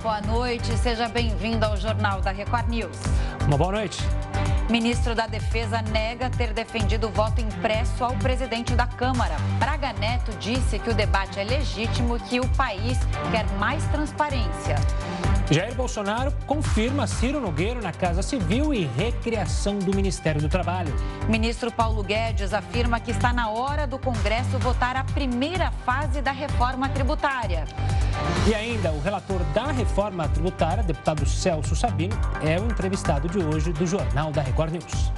[0.00, 0.76] boa noite.
[0.78, 2.96] Seja bem-vindo ao Jornal da Record News.
[3.46, 3.98] Uma boa noite.
[4.70, 9.36] Ministro da Defesa nega ter defendido o voto impresso ao presidente da Câmara.
[9.58, 12.98] Braga Neto disse que o debate é legítimo e que o país
[13.30, 14.76] quer mais transparência.
[15.50, 20.94] Jair Bolsonaro confirma Ciro Nogueiro na Casa Civil e recriação do Ministério do Trabalho.
[21.28, 26.30] Ministro Paulo Guedes afirma que está na hora do Congresso votar a primeira fase da
[26.30, 27.64] reforma tributária.
[28.48, 33.72] E ainda, o relator da reforma tributária, deputado Celso Sabino, é o entrevistado de hoje
[33.72, 35.10] do Jornal da Record News.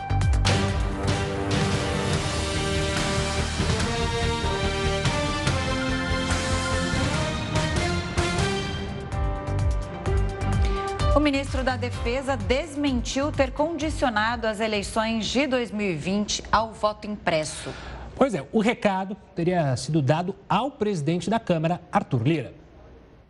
[11.14, 17.68] O ministro da Defesa desmentiu ter condicionado as eleições de 2020 ao voto impresso.
[18.16, 22.54] Pois é, o recado teria sido dado ao presidente da Câmara, Arthur Lira.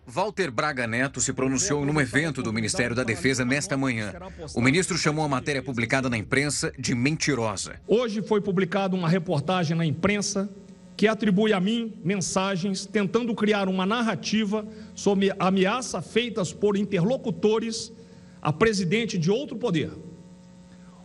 [0.06, 4.12] Walter Braga Neto se pronunciou num evento do Ministério da Defesa nesta manhã.
[4.54, 7.80] O ministro chamou a matéria publicada na imprensa de mentirosa.
[7.88, 10.48] Hoje foi publicada uma reportagem na imprensa
[10.96, 17.92] que atribui a mim mensagens tentando criar uma narrativa sobre ameaças feitas por interlocutores
[18.40, 19.90] a presidente de outro poder.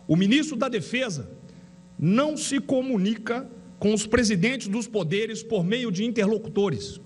[0.06, 1.30] O ministro da Defesa
[1.98, 7.00] não se comunica com os presidentes dos poderes por meio de interlocutores.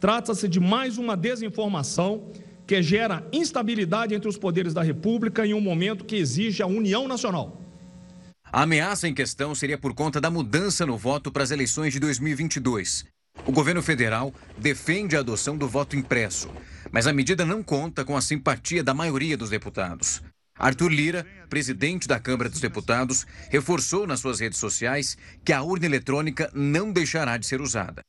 [0.00, 2.30] Trata-se de mais uma desinformação
[2.66, 7.08] que gera instabilidade entre os poderes da República em um momento que exige a união
[7.08, 7.60] nacional.
[8.50, 12.00] A ameaça em questão seria por conta da mudança no voto para as eleições de
[12.00, 13.04] 2022.
[13.44, 16.50] O governo federal defende a adoção do voto impresso,
[16.90, 20.22] mas a medida não conta com a simpatia da maioria dos deputados.
[20.58, 25.86] Arthur Lira, presidente da Câmara dos Deputados, reforçou nas suas redes sociais que a urna
[25.86, 28.00] eletrônica não deixará de ser usada.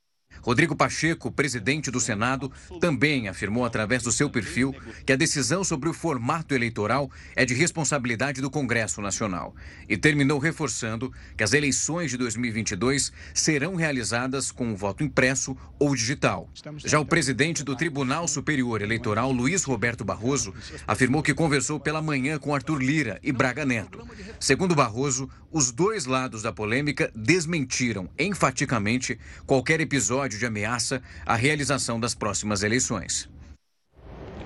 [0.42, 5.90] Rodrigo Pacheco, presidente do Senado, também afirmou através do seu perfil que a decisão sobre
[5.90, 9.56] o formato eleitoral é de responsabilidade do Congresso Nacional
[9.88, 16.50] e terminou reforçando que as eleições de 2022 serão realizadas com voto impresso ou digital.
[16.78, 20.54] Já o presidente do Tribunal Superior Eleitoral, Luiz Roberto Barroso,
[20.88, 24.06] afirmou que conversou pela manhã com Arthur Lira e Braga Neto.
[24.40, 32.00] Segundo Barroso, os dois lados da polêmica desmentiram enfaticamente qualquer episódio de ameaça à realização
[32.00, 33.30] das próximas eleições.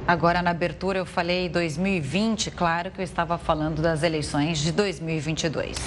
[0.06, 5.78] Agora, na abertura, eu falei 2020, claro que eu estava falando das eleições de 2022.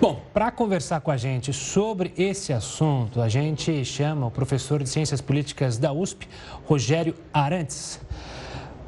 [0.00, 4.88] Bom, para conversar com a gente sobre esse assunto, a gente chama o professor de
[4.88, 6.28] Ciências Políticas da USP,
[6.64, 7.98] Rogério Arantes.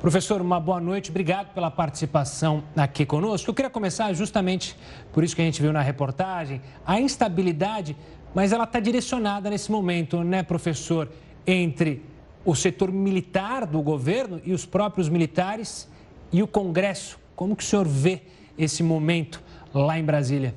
[0.01, 3.51] Professor, uma boa noite, obrigado pela participação aqui conosco.
[3.51, 4.77] Eu queria começar justamente
[5.13, 7.97] por isso que a gente viu na reportagem, a instabilidade
[8.35, 11.09] mas ela está direcionada nesse momento, né, professor,
[11.47, 12.03] entre
[12.45, 15.89] o setor militar do governo e os próprios militares
[16.33, 17.19] e o Congresso.
[17.35, 18.23] Como que o senhor vê
[18.57, 20.55] esse momento lá em Brasília?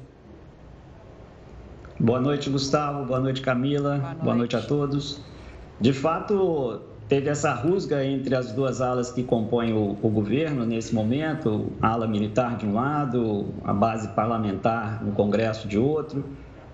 [1.99, 3.05] Boa noite, Gustavo.
[3.05, 3.97] Boa noite, Camila.
[3.97, 5.21] Boa noite, Boa noite a todos.
[5.79, 10.95] De fato, teve essa rusga entre as duas alas que compõem o, o, governo nesse
[10.95, 16.23] momento, a ala militar de um lado, a base parlamentar no Congresso de outro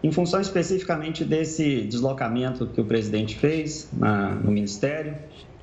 [0.03, 5.15] em função especificamente desse deslocamento que o presidente fez na, no Ministério,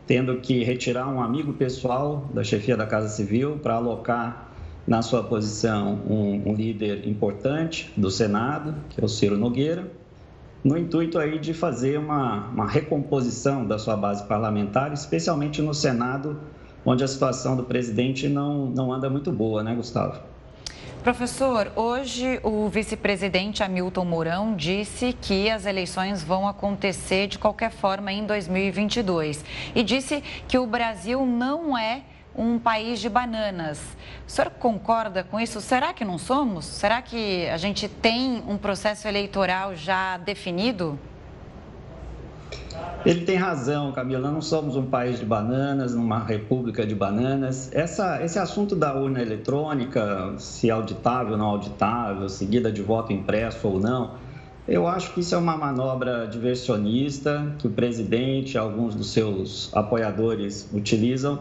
[0.07, 4.53] tendo que retirar um amigo pessoal da chefia da Casa Civil para alocar
[4.87, 9.91] na sua posição um, um, líder importante do Senado, que é o Ciro Nogueira,
[10.63, 16.39] no intuito aí de fazer uma, uma recomposição da sua base parlamentar, especialmente no Senado,
[16.85, 20.21] onde a situação do presidente não, não anda muito boa, né, Gustavo?
[21.05, 28.11] Professor, hoje o vice-presidente Hamilton Mourão disse que as eleições vão acontecer de qualquer forma
[28.11, 29.45] em 2022
[29.75, 32.01] e disse que o Brasil não é
[32.35, 33.79] um país de bananas.
[34.27, 35.61] O senhor concorda com isso?
[35.61, 36.65] Será que não somos?
[36.65, 40.99] Será que a gente tem um processo eleitoral já definido?
[43.05, 44.31] Ele tem razão, Camila.
[44.31, 47.71] Não somos um país de bananas, numa república de bananas.
[47.73, 53.69] Essa, esse assunto da urna eletrônica, se auditável ou não auditável, seguida de voto impresso
[53.69, 54.15] ou não,
[54.67, 59.71] eu acho que isso é uma manobra diversionista que o presidente e alguns dos seus
[59.75, 61.39] apoiadores utilizam,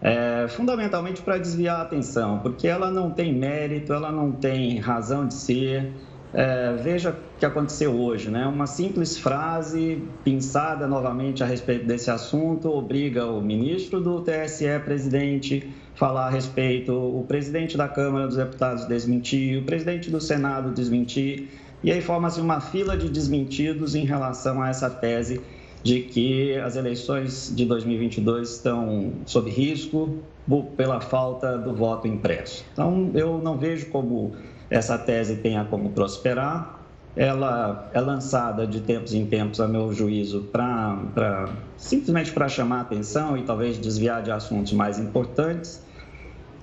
[0.00, 5.26] é, fundamentalmente para desviar a atenção, porque ela não tem mérito, ela não tem razão
[5.26, 5.92] de ser.
[6.32, 8.46] É, veja que aconteceu hoje, né?
[8.46, 15.66] Uma simples frase pensada novamente a respeito desse assunto obriga o ministro do TSE, presidente,
[15.94, 21.48] falar a respeito, o presidente da Câmara dos Deputados desmentir, o presidente do Senado desmentir,
[21.82, 25.40] e aí forma-se uma fila de desmentidos em relação a essa tese
[25.82, 30.18] de que as eleições de 2022 estão sob risco
[30.76, 32.66] pela falta do voto impresso.
[32.74, 34.32] Então, eu não vejo como
[34.68, 36.79] essa tese tenha como prosperar.
[37.16, 43.36] Ela é lançada de tempos em tempos, a meu juízo, para simplesmente para chamar atenção
[43.36, 45.82] e talvez desviar de assuntos mais importantes.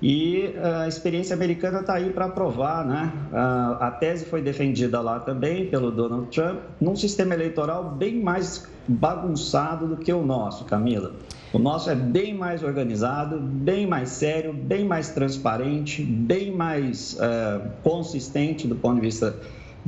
[0.00, 3.12] E a experiência americana está aí para provar, né?
[3.80, 9.88] A tese foi defendida lá também pelo Donald Trump, num sistema eleitoral bem mais bagunçado
[9.88, 11.12] do que o nosso, Camila.
[11.52, 17.60] O nosso é bem mais organizado, bem mais sério, bem mais transparente, bem mais é,
[17.82, 19.34] consistente do ponto de vista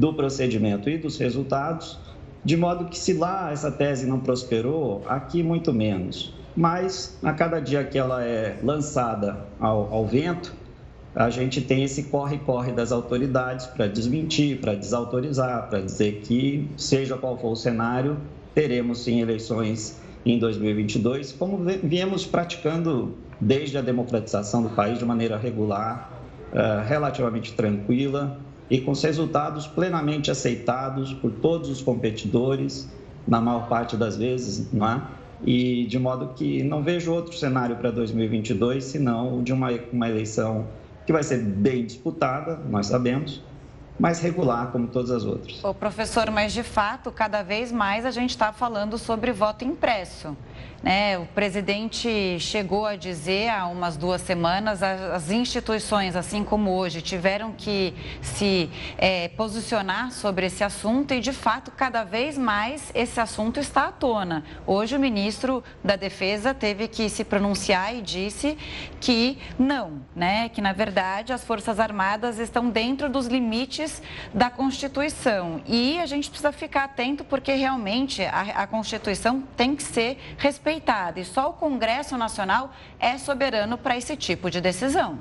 [0.01, 1.99] do procedimento e dos resultados,
[2.43, 6.35] de modo que se lá essa tese não prosperou, aqui muito menos.
[6.57, 10.55] Mas a cada dia que ela é lançada ao, ao vento,
[11.15, 17.19] a gente tem esse corre-corre das autoridades para desmentir, para desautorizar, para dizer que, seja
[17.19, 18.17] qual for o cenário,
[18.55, 25.37] teremos sim eleições em 2022, como viemos praticando desde a democratização do país de maneira
[25.37, 26.11] regular,
[26.53, 28.39] eh, relativamente tranquila
[28.71, 32.89] e com resultados plenamente aceitados por todos os competidores,
[33.27, 35.03] na maior parte das vezes, não é?
[35.45, 40.67] e de modo que não vejo outro cenário para 2022 senão de uma, uma eleição
[41.07, 43.43] que vai ser bem disputada, nós sabemos,
[43.99, 45.63] mas regular como todas as outras.
[45.65, 50.37] O professor, mas de fato, cada vez mais a gente está falando sobre voto impresso.
[50.83, 51.19] Né?
[51.19, 57.53] O presidente chegou a dizer há umas duas semanas as instituições, assim como hoje, tiveram
[57.53, 63.61] que se é, posicionar sobre esse assunto e, de fato, cada vez mais esse assunto
[63.61, 64.43] está à tona.
[64.67, 68.57] Hoje, o ministro da Defesa teve que se pronunciar e disse
[69.01, 70.49] que não, né?
[70.49, 74.03] que, na verdade, as Forças Armadas estão dentro dos limites
[74.33, 75.61] da Constituição.
[75.67, 80.70] E a gente precisa ficar atento porque, realmente, a, a Constituição tem que ser respeitada
[80.71, 85.19] respeitada e só o Congresso Nacional é soberano para esse tipo de decisão.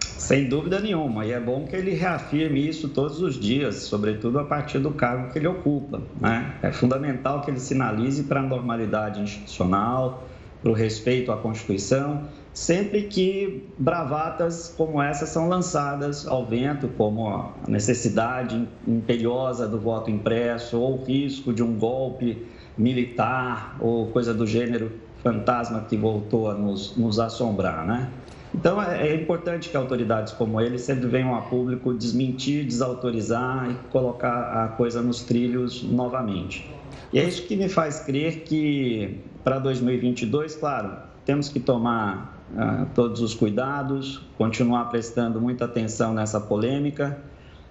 [0.00, 4.44] Sem dúvida nenhuma, e é bom que ele reafirme isso todos os dias, sobretudo a
[4.44, 6.00] partir do cargo que ele ocupa.
[6.18, 6.54] Né?
[6.62, 10.26] É fundamental que ele sinalize para a normalidade institucional,
[10.62, 17.28] para o respeito à Constituição, sempre que bravatas como essa são lançadas ao vento, como
[17.28, 24.34] a necessidade imperiosa do voto impresso ou o risco de um golpe militar ou coisa
[24.34, 24.92] do gênero
[25.22, 28.10] fantasma que voltou a nos, nos assombrar, né?
[28.54, 33.74] Então é, é, importante que autoridades como ele sempre venham a público desmentir, desautorizar e
[33.90, 36.70] colocar a coisa nos trilhos novamente.
[37.12, 42.86] E é isso que me faz crer que para 2022, claro, temos que tomar uh,
[42.94, 47.18] todos os cuidados, continuar prestando muita atenção nessa polêmica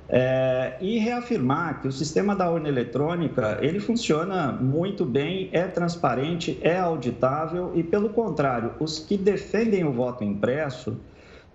[0.07, 6.59] é, e reafirmar que o sistema da urna eletrônica ele funciona muito bem, é transparente,
[6.61, 10.97] é auditável e, pelo contrário, os que defendem o voto impresso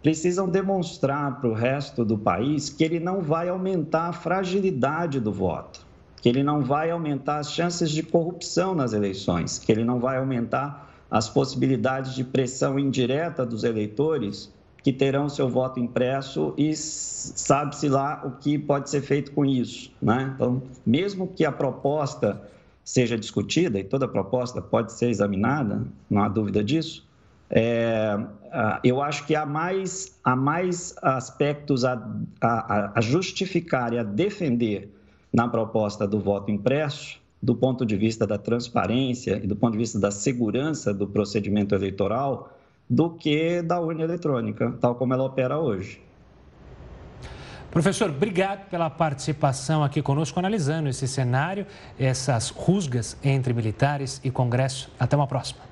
[0.02, 5.32] precisam demonstrar para o resto do país que ele não vai aumentar a fragilidade do
[5.32, 5.86] voto,
[6.20, 10.16] que ele não vai aumentar as chances de corrupção nas eleições, que ele não vai
[10.16, 17.88] aumentar as possibilidades de pressão indireta dos eleitores que terão seu voto impresso e sabe-se
[17.88, 19.92] lá o que pode ser feito com isso.
[20.00, 20.32] Né?
[20.34, 22.40] Então, mesmo que a proposta
[22.82, 27.06] seja discutida, e toda proposta pode ser examinada, não há dúvida disso,
[27.50, 28.18] é,
[28.82, 32.00] eu acho que há mais, há mais aspectos a,
[32.40, 34.88] a, a justificar e a defender
[35.32, 39.78] na proposta do voto impresso, do ponto de vista da transparência e do ponto de
[39.78, 42.52] vista da segurança do procedimento eleitoral,
[42.90, 46.02] do que da urna eletrônica, tal como ela opera hoje.
[47.70, 51.64] Professor, obrigado pela participação aqui conosco, analisando esse cenário,
[51.96, 54.90] essas rusgas entre militares e Congresso.
[54.98, 55.70] Até uma próxima.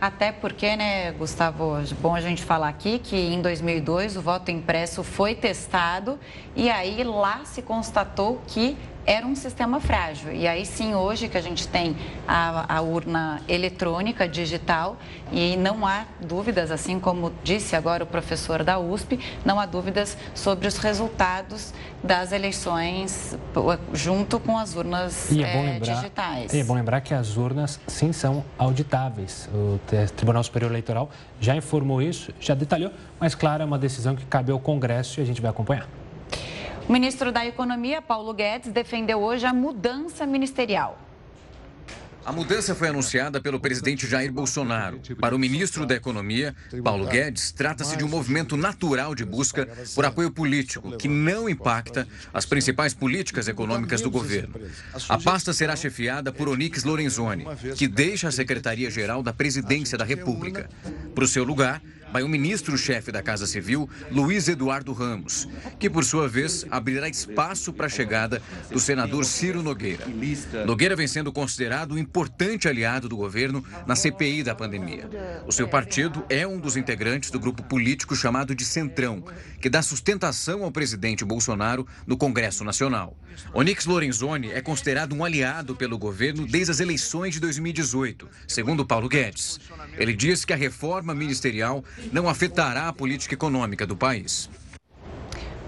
[0.00, 5.04] Até porque, né, Gustavo, bom a gente falar aqui que em 2002 o voto impresso
[5.04, 6.18] foi testado
[6.56, 10.32] e aí lá se constatou que era um sistema frágil.
[10.32, 11.96] E aí sim, hoje que a gente tem
[12.26, 14.96] a, a, urna eletrônica, digital,
[15.32, 20.16] e não há dúvidas, assim como disse agora o professor da USP, não há dúvidas
[20.34, 23.36] sobre os resultados das eleições
[23.92, 26.52] junto com as urnas e é, bom lembrar, digitais.
[26.52, 29.48] E é bom lembrar que as urnas, sim, são auditáveis.
[29.52, 29.80] O
[30.16, 34.52] Tribunal Superior Eleitoral já informou isso, já detalhou, mas, claro, é uma decisão que cabe
[34.52, 35.88] ao Congresso e a gente vai acompanhar.
[36.86, 41.00] O ministro da Economia, Paulo Guedes, defendeu hoje a mudança ministerial.
[42.26, 45.00] A mudança foi anunciada pelo presidente Jair Bolsonaro.
[45.18, 50.04] Para o ministro da Economia, Paulo Guedes, trata-se de um movimento natural de busca por
[50.04, 54.54] apoio político que não impacta as principais políticas econômicas do governo.
[55.08, 60.68] A pasta será chefiada por Onix Lorenzoni, que deixa a Secretaria-Geral da Presidência da República.
[61.14, 61.82] Para o seu lugar,
[62.14, 65.48] vai o ministro-chefe da Casa Civil, Luiz Eduardo Ramos,
[65.80, 68.40] que, por sua vez, abrirá espaço para a chegada
[68.70, 70.06] do senador Ciro Nogueira.
[70.64, 75.10] Nogueira vem sendo considerado um importante aliado do governo na CPI da pandemia.
[75.44, 79.24] O seu partido é um dos integrantes do grupo político chamado de Centrão,
[79.60, 83.18] que dá sustentação ao presidente Bolsonaro no Congresso Nacional.
[83.52, 89.08] Onix Lorenzoni é considerado um aliado pelo governo desde as eleições de 2018, segundo Paulo
[89.08, 89.58] Guedes.
[89.96, 94.48] Ele diz que a reforma ministerial não afetará a política econômica do país.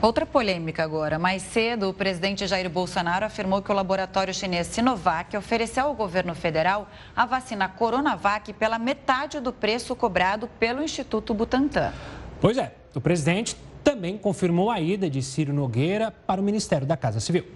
[0.00, 1.18] Outra polêmica agora.
[1.18, 6.34] Mais cedo, o presidente Jair Bolsonaro afirmou que o laboratório chinês Sinovac ofereceu ao governo
[6.34, 11.92] federal a vacina Coronavac pela metade do preço cobrado pelo Instituto Butantan.
[12.40, 16.96] Pois é, o presidente também confirmou a ida de Ciro Nogueira para o Ministério da
[16.96, 17.55] Casa Civil.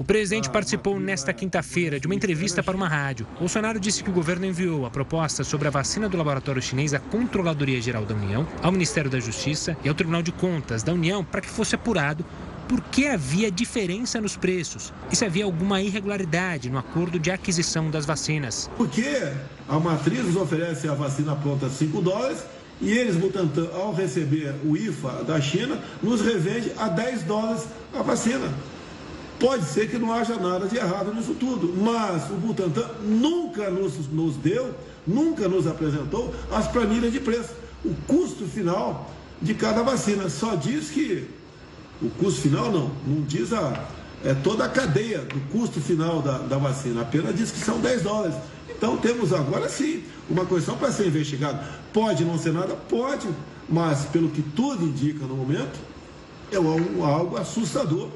[0.00, 3.26] O presidente participou nesta quinta-feira de uma entrevista para uma rádio.
[3.38, 6.98] Bolsonaro disse que o governo enviou a proposta sobre a vacina do laboratório chinês à
[6.98, 11.22] Controladoria Geral da União, ao Ministério da Justiça e ao Tribunal de Contas da União
[11.22, 12.24] para que fosse apurado
[12.66, 17.90] por que havia diferença nos preços e se havia alguma irregularidade no acordo de aquisição
[17.90, 18.70] das vacinas.
[18.78, 19.04] Porque
[19.68, 22.42] a matriz nos oferece a vacina pronta a 5 dólares
[22.80, 28.00] e eles, Butantan, ao receber o IFA da China, nos revende a 10 dólares a
[28.00, 28.50] vacina.
[29.40, 33.94] Pode ser que não haja nada de errado nisso tudo, mas o Butantan nunca nos,
[34.12, 34.74] nos deu,
[35.06, 40.28] nunca nos apresentou as planilhas de preço, o custo final de cada vacina.
[40.28, 41.26] Só diz que
[42.02, 43.88] o custo final não, não diz a,
[44.22, 48.02] é toda a cadeia do custo final da, da vacina, apenas diz que são 10
[48.02, 48.36] dólares.
[48.68, 51.64] Então temos agora sim uma questão para ser investigada.
[51.94, 52.74] Pode não ser nada?
[52.74, 53.26] Pode,
[53.66, 55.80] mas pelo que tudo indica no momento,
[56.52, 58.10] é algo assustador.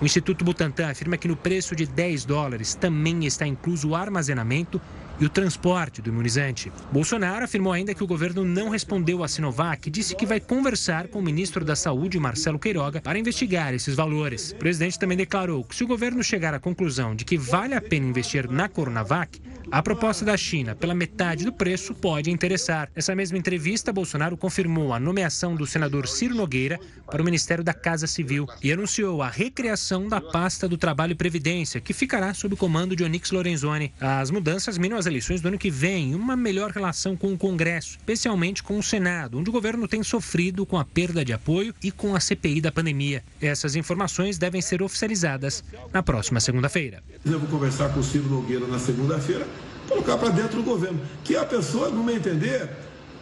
[0.00, 4.80] O Instituto Butantan afirma que no preço de 10 dólares também está incluso o armazenamento
[5.18, 6.72] e o transporte do imunizante.
[6.92, 11.08] Bolsonaro afirmou ainda que o governo não respondeu à Sinovac e disse que vai conversar
[11.08, 14.52] com o ministro da Saúde, Marcelo Queiroga, para investigar esses valores.
[14.52, 17.80] O presidente também declarou que se o governo chegar à conclusão de que vale a
[17.80, 22.88] pena investir na Coronavac, a proposta da China pela metade do preço pode interessar.
[22.94, 26.78] Nessa mesma entrevista, Bolsonaro confirmou a nomeação do senador Ciro Nogueira
[27.10, 31.16] para o Ministério da Casa Civil e anunciou a recriação da pasta do Trabalho e
[31.16, 33.92] Previdência, que ficará sob o comando de Onix Lorenzoni.
[34.00, 37.98] As mudanças minam as eleições do ano que vem uma melhor relação com o Congresso,
[37.98, 41.90] especialmente com o Senado, onde o governo tem sofrido com a perda de apoio e
[41.90, 43.22] com a CPI da pandemia.
[43.40, 47.02] Essas informações devem ser oficializadas na próxima segunda-feira.
[47.24, 49.46] Eu vou conversar com o Ciro Nogueira na segunda-feira
[49.88, 52.68] colocar para dentro do governo, que é a pessoa, no meu entender,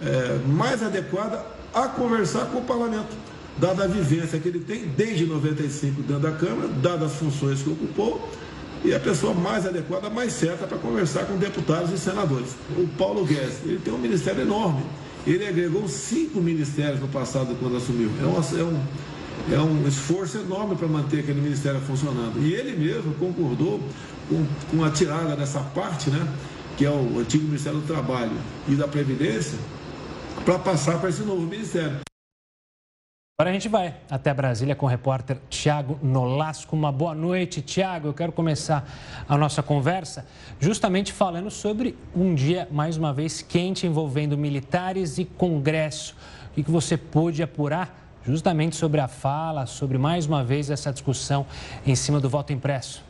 [0.02, 3.14] é, mais adequada a conversar com o parlamento,
[3.58, 7.70] dada a vivência que ele tem desde 95 dentro da Câmara, dadas as funções que
[7.70, 8.30] ocupou,
[8.84, 12.50] e a pessoa mais adequada, mais certa para conversar com deputados e senadores.
[12.76, 14.84] O Paulo Guedes, ele tem um ministério enorme.
[15.26, 18.10] Ele agregou cinco ministérios no passado quando assumiu.
[18.20, 18.80] É, uma, é um,
[19.54, 22.38] é um esforço enorme para manter aquele ministério funcionando.
[22.44, 23.80] E ele mesmo concordou
[24.28, 26.28] com, com a tirada dessa parte, né?
[26.76, 28.32] que é o antigo Ministério do Trabalho
[28.68, 29.58] e da Previdência,
[30.44, 32.03] para passar para esse novo ministério.
[33.36, 36.76] Agora a gente vai até Brasília com o repórter Tiago Nolasco.
[36.76, 38.06] Uma boa noite, Tiago.
[38.06, 38.88] Eu quero começar
[39.28, 40.24] a nossa conversa
[40.60, 46.16] justamente falando sobre um dia, mais uma vez, quente envolvendo militares e Congresso.
[46.52, 51.44] O que você pôde apurar justamente sobre a fala, sobre mais uma vez essa discussão
[51.84, 53.02] em cima do voto impresso?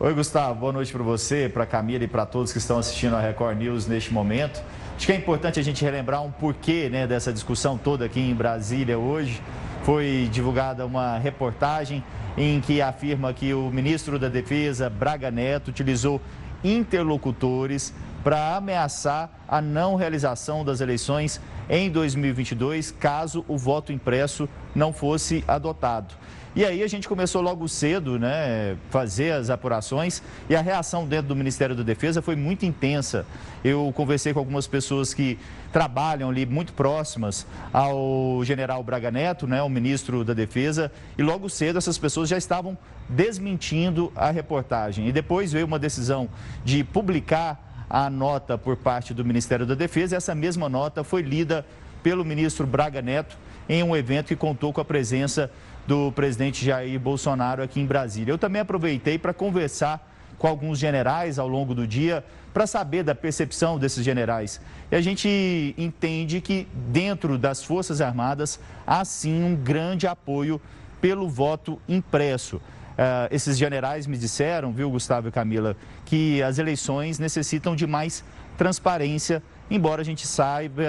[0.00, 0.60] Oi, Gustavo.
[0.60, 3.86] Boa noite para você, para Camila e para todos que estão assistindo a Record News
[3.86, 4.62] neste momento.
[4.96, 8.34] Acho que é importante a gente relembrar um porquê né, dessa discussão toda aqui em
[8.34, 9.42] Brasília hoje.
[9.82, 12.02] Foi divulgada uma reportagem
[12.36, 16.18] em que afirma que o ministro da Defesa, Braga Neto, utilizou
[16.64, 17.92] interlocutores
[18.24, 25.44] para ameaçar a não realização das eleições em 2022, caso o voto impresso não fosse
[25.46, 26.14] adotado.
[26.56, 31.28] E aí a gente começou logo cedo, né, fazer as apurações e a reação dentro
[31.28, 33.26] do Ministério da Defesa foi muito intensa.
[33.62, 35.38] Eu conversei com algumas pessoas que
[35.70, 41.50] trabalham ali muito próximas ao general Braga Neto, né, o ministro da Defesa, e logo
[41.50, 45.06] cedo essas pessoas já estavam desmentindo a reportagem.
[45.08, 46.26] E depois veio uma decisão
[46.64, 50.16] de publicar a nota por parte do Ministério da Defesa.
[50.16, 51.66] Essa mesma nota foi lida
[52.02, 53.36] pelo ministro Braga Neto
[53.68, 55.50] em um evento que contou com a presença
[55.86, 58.32] do presidente Jair Bolsonaro aqui em Brasília.
[58.32, 63.14] Eu também aproveitei para conversar com alguns generais ao longo do dia para saber da
[63.14, 64.60] percepção desses generais.
[64.90, 70.60] E a gente entende que dentro das Forças Armadas há sim um grande apoio
[71.00, 72.56] pelo voto impresso.
[72.56, 75.76] Uh, esses generais me disseram, viu, Gustavo e Camila,
[76.06, 78.24] que as eleições necessitam de mais
[78.56, 80.82] transparência, embora a gente saiba,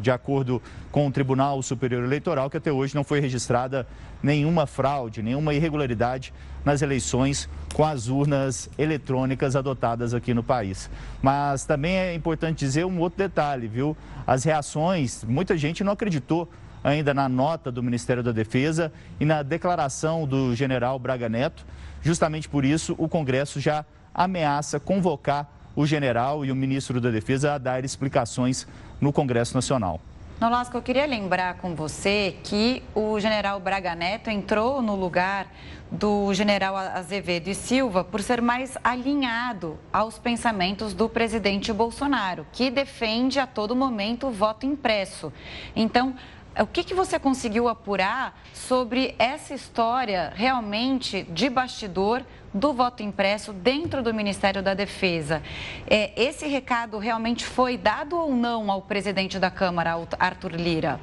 [0.00, 3.86] de acordo com o Tribunal Superior Eleitoral, que até hoje não foi registrada
[4.22, 6.32] nenhuma fraude, nenhuma irregularidade
[6.64, 10.88] nas eleições com as urnas eletrônicas adotadas aqui no país.
[11.20, 13.96] Mas também é importante dizer um outro detalhe, viu?
[14.26, 16.48] As reações, muita gente não acreditou
[16.82, 21.66] ainda na nota do Ministério da Defesa e na declaração do general Braga Neto.
[22.02, 27.54] Justamente por isso, o Congresso já ameaça convocar o general e o ministro da Defesa
[27.54, 28.66] a dar explicações
[29.00, 30.00] no Congresso Nacional.
[30.40, 35.46] Nolasco, eu queria lembrar com você que o general Braga Neto entrou no lugar
[35.90, 42.68] do general Azevedo e Silva por ser mais alinhado aos pensamentos do presidente Bolsonaro, que
[42.68, 45.32] defende a todo momento o voto impresso.
[45.74, 46.16] Então,
[46.62, 53.52] o que, que você conseguiu apurar sobre essa história realmente de bastidor do voto impresso
[53.52, 55.42] dentro do Ministério da Defesa?
[55.86, 61.00] É, esse recado realmente foi dado ou não ao presidente da Câmara, Arthur Lira?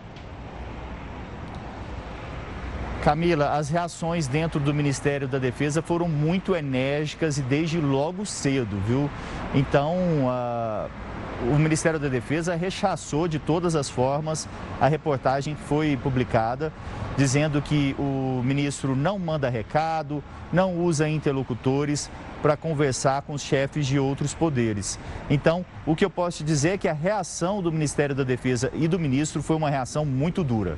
[3.03, 8.79] Camila, as reações dentro do Ministério da Defesa foram muito enérgicas e desde logo cedo,
[8.85, 9.09] viu?
[9.55, 11.11] Então, uh
[11.49, 14.47] o Ministério da Defesa rechaçou de todas as formas
[14.79, 16.71] a reportagem que foi publicada,
[17.17, 22.09] dizendo que o ministro não manda recado, não usa interlocutores
[22.41, 24.99] para conversar com os chefes de outros poderes.
[25.29, 28.71] Então, o que eu posso te dizer é que a reação do Ministério da Defesa
[28.73, 30.77] e do ministro foi uma reação muito dura.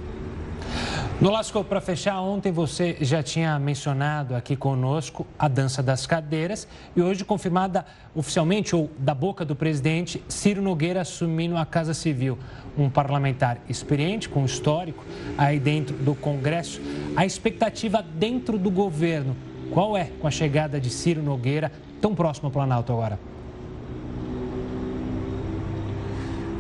[1.22, 7.02] Nolasco, para fechar, ontem você já tinha mencionado aqui conosco a dança das cadeiras e
[7.02, 12.38] hoje confirmada oficialmente, ou da boca do presidente, Ciro Nogueira assumindo a Casa Civil.
[12.78, 15.06] Um parlamentar experiente, com histórico,
[15.38, 16.82] aí dentro do Congresso.
[17.16, 19.36] A expectativa dentro do governo,
[19.72, 23.33] qual é com a chegada de Ciro Nogueira tão próximo ao Planalto agora?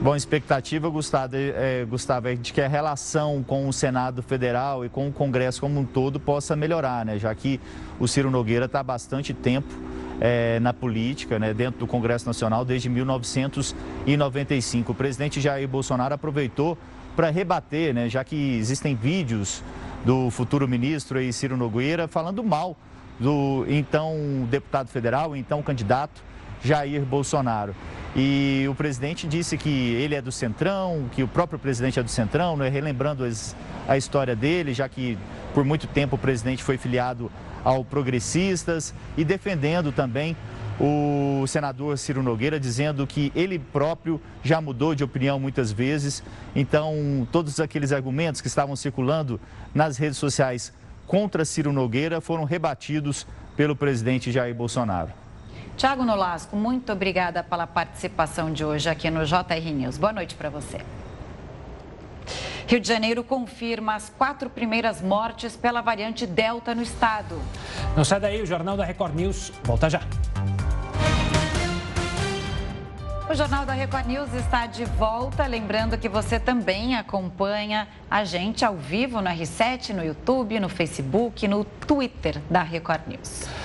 [0.03, 4.89] Bom, expectativa, Gustavo, é, Gustavo, é de que a relação com o Senado Federal e
[4.89, 7.17] com o Congresso como um todo possa melhorar, né?
[7.17, 7.57] Já que
[7.97, 9.73] o Ciro Nogueira está há bastante tempo
[10.19, 14.91] é, na política, né, dentro do Congresso Nacional, desde 1995.
[14.91, 16.77] O presidente Jair Bolsonaro aproveitou
[17.15, 19.63] para rebater, né, já que existem vídeos
[20.03, 22.75] do futuro ministro aí, Ciro Nogueira falando mal
[23.17, 24.17] do então
[24.49, 26.21] deputado federal, então candidato
[26.63, 27.75] Jair Bolsonaro.
[28.15, 32.09] E o presidente disse que ele é do Centrão, que o próprio presidente é do
[32.09, 32.69] Centrão, né?
[32.69, 33.27] relembrando
[33.87, 35.17] a história dele, já que
[35.53, 37.31] por muito tempo o presidente foi filiado
[37.63, 40.35] ao Progressistas e defendendo também
[40.79, 46.23] o senador Ciro Nogueira, dizendo que ele próprio já mudou de opinião muitas vezes.
[46.55, 49.39] Então, todos aqueles argumentos que estavam circulando
[49.73, 50.73] nas redes sociais
[51.07, 55.22] contra Ciro Nogueira foram rebatidos pelo presidente Jair Bolsonaro.
[55.83, 59.97] Tiago Nolasco, muito obrigada pela participação de hoje aqui no JR News.
[59.97, 60.79] Boa noite para você.
[62.65, 67.37] Rio de Janeiro confirma as quatro primeiras mortes pela variante Delta no estado.
[67.97, 69.99] Não sai daí, o Jornal da Record News volta já.
[73.29, 75.45] O Jornal da Record News está de volta.
[75.45, 81.45] Lembrando que você também acompanha a gente ao vivo no R7, no YouTube, no Facebook,
[81.45, 83.62] no Twitter da Record News.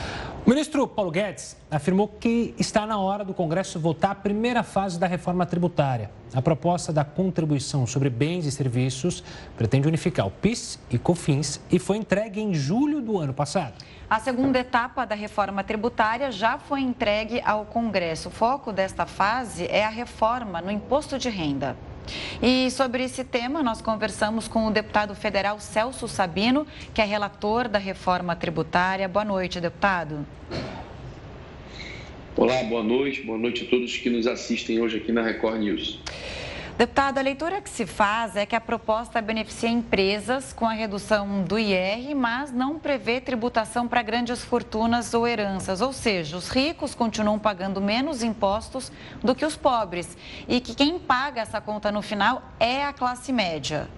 [0.48, 4.98] O ministro Paulo Guedes afirmou que está na hora do Congresso votar a primeira fase
[4.98, 6.11] da reforma tributária.
[6.32, 9.22] A proposta da contribuição sobre bens e serviços
[9.58, 13.74] pretende unificar o PIS e COFINS e foi entregue em julho do ano passado.
[14.08, 18.30] A segunda etapa da reforma tributária já foi entregue ao Congresso.
[18.30, 21.76] O foco desta fase é a reforma no imposto de renda.
[22.42, 27.68] E sobre esse tema, nós conversamos com o deputado federal Celso Sabino, que é relator
[27.68, 29.08] da reforma tributária.
[29.08, 30.26] Boa noite, deputado.
[32.36, 33.22] Olá, boa noite.
[33.22, 36.00] Boa noite a todos que nos assistem hoje aqui na Record News.
[36.78, 41.42] Deputado, a leitura que se faz é que a proposta beneficia empresas com a redução
[41.42, 45.80] do IR, mas não prevê tributação para grandes fortunas ou heranças.
[45.80, 50.16] Ou seja, os ricos continuam pagando menos impostos do que os pobres.
[50.46, 53.88] E que quem paga essa conta no final é a classe média.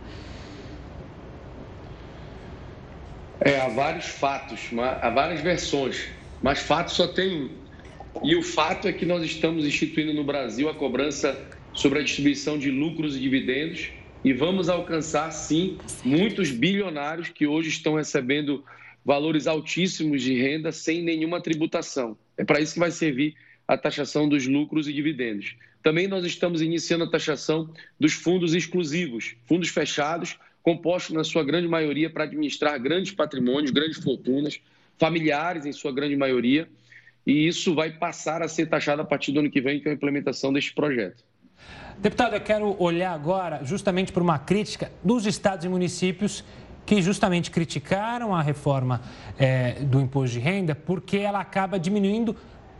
[3.43, 4.71] É, há vários fatos,
[5.03, 6.09] há várias versões,
[6.43, 7.51] mas fato só tem um.
[8.25, 12.59] E o fato é que nós estamos instituindo no Brasil a cobrança sobre a distribuição
[12.59, 13.91] de lucros e dividendos
[14.23, 18.65] e vamos alcançar, sim, muitos bilionários que hoje estão recebendo
[19.05, 22.19] valores altíssimos de renda sem nenhuma tributação.
[22.37, 23.35] É para isso que vai servir
[23.67, 25.57] a taxação dos lucros e dividendos.
[25.83, 31.69] Também nós estamos iniciando a taxação dos fundos exclusivos, fundos fechados, compostos na sua grande
[31.69, 34.61] maioria para administrar grandes patrimônios, grandes fortunas,
[34.99, 36.69] familiares em sua grande maioria,
[37.27, 39.93] e isso vai passar a ser taxado a partir do ano que vem, com a
[39.93, 41.25] implementação deste projeto.
[42.01, 46.43] Deputado, eu quero olhar agora justamente para uma crítica dos estados e municípios
[46.87, 49.03] que justamente criticaram a reforma
[49.39, 52.35] é, do imposto de renda porque ela acaba diminuindo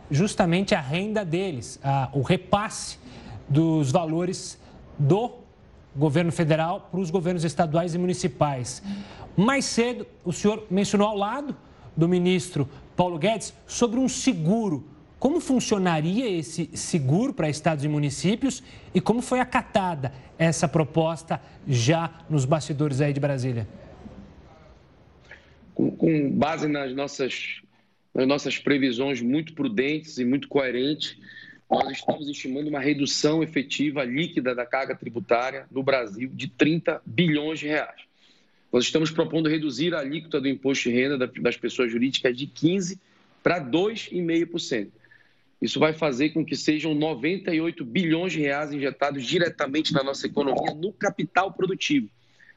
[0.09, 2.97] justamente a renda deles, a, o repasse
[3.47, 4.59] dos valores
[4.97, 5.33] do
[5.95, 8.81] governo federal para os governos estaduais e municipais.
[9.37, 11.55] Mais cedo, o senhor mencionou ao lado
[11.95, 14.83] do ministro Paulo Guedes sobre um seguro.
[15.21, 22.25] Como funcionaria esse seguro para estados e municípios e como foi acatada essa proposta já
[22.27, 23.67] nos bastidores aí de Brasília?
[25.75, 27.61] Com, com base nas nossas,
[28.15, 31.15] nas nossas previsões muito prudentes e muito coerentes,
[31.69, 37.59] nós estamos estimando uma redução efetiva líquida da carga tributária no Brasil de 30 bilhões
[37.59, 38.01] de reais.
[38.73, 42.97] Nós estamos propondo reduzir a alíquota do imposto de renda das pessoas jurídicas de 15%
[43.43, 45.00] para 2,5%.
[45.61, 50.73] Isso vai fazer com que sejam 98 bilhões de reais injetados diretamente na nossa economia,
[50.73, 52.09] no capital produtivo,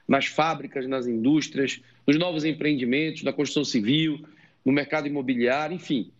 [0.08, 4.24] nas fábricas, nas indústrias, nos novos empreendimentos, na construção civil,
[4.64, 6.10] no mercado imobiliário, enfim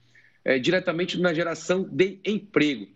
[0.44, 2.86] é, diretamente na geração de emprego.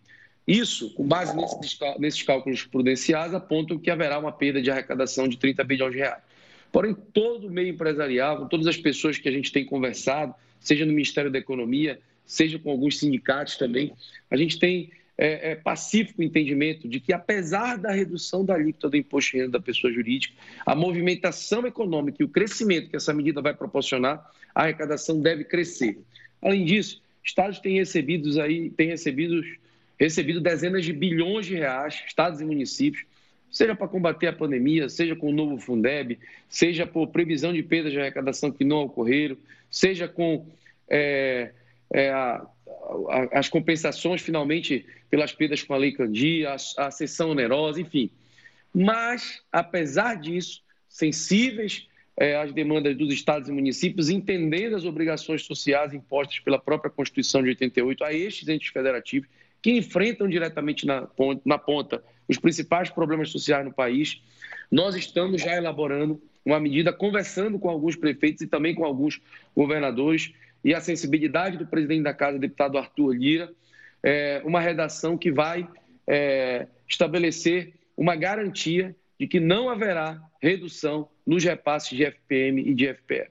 [0.46, 5.36] Isso, com base nesses, nesses cálculos prudenciais, apontam que haverá uma perda de arrecadação de
[5.38, 6.22] 30 bilhões de reais.
[6.70, 10.92] Porém, todo o meio empresarial, todas as pessoas que a gente tem conversado, seja no
[10.92, 13.92] Ministério da Economia, seja com alguns sindicatos também,
[14.30, 18.96] a gente tem é, é, pacífico entendimento de que, apesar da redução da alíquota do
[18.96, 23.40] imposto de renda da pessoa jurídica, a movimentação econômica e o crescimento que essa medida
[23.40, 25.98] vai proporcionar, a arrecadação deve crescer.
[26.40, 29.42] Além disso, estados têm recebido aí, têm recebido,
[29.98, 33.04] recebido dezenas de bilhões de reais, estados e municípios,
[33.50, 37.92] seja para combater a pandemia, seja com o novo Fundeb, seja por previsão de perdas
[37.92, 39.36] de arrecadação que não ocorreram,
[39.70, 40.46] seja com
[40.88, 41.50] é,
[41.92, 42.46] é, a,
[43.08, 48.10] a, as compensações finalmente pelas perdas com a Lei Candia, a, a sessão onerosa, enfim.
[48.74, 55.94] Mas, apesar disso, sensíveis é, as demandas dos estados e municípios, entendendo as obrigações sociais
[55.94, 59.28] impostas pela própria Constituição de 88 a estes entes federativos,
[59.62, 61.08] que enfrentam diretamente na
[61.44, 64.20] na ponta os principais problemas sociais no país.
[64.70, 69.20] Nós estamos já elaborando uma medida, conversando com alguns prefeitos e também com alguns
[69.54, 70.32] governadores,
[70.64, 73.50] e a sensibilidade do presidente da Casa, deputado Arthur Lira,
[74.02, 75.68] é, uma redação que vai
[76.06, 82.94] é, estabelecer uma garantia de que não haverá redução nos repasses de FPM e de
[82.94, 83.28] FPE.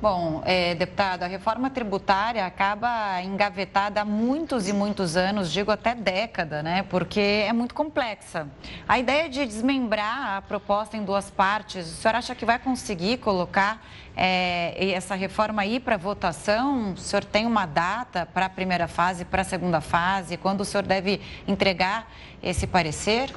[0.00, 5.94] Bom, é, deputado, a reforma tributária acaba engavetada há muitos e muitos anos, digo até
[5.94, 6.82] década, né?
[6.82, 8.46] Porque é muito complexa.
[8.86, 13.16] A ideia de desmembrar a proposta em duas partes, o senhor acha que vai conseguir
[13.16, 13.82] colocar
[14.14, 16.92] é, essa reforma aí para votação?
[16.92, 20.36] O senhor tem uma data para a primeira fase, para a segunda fase?
[20.36, 23.32] Quando o senhor deve entregar esse parecer?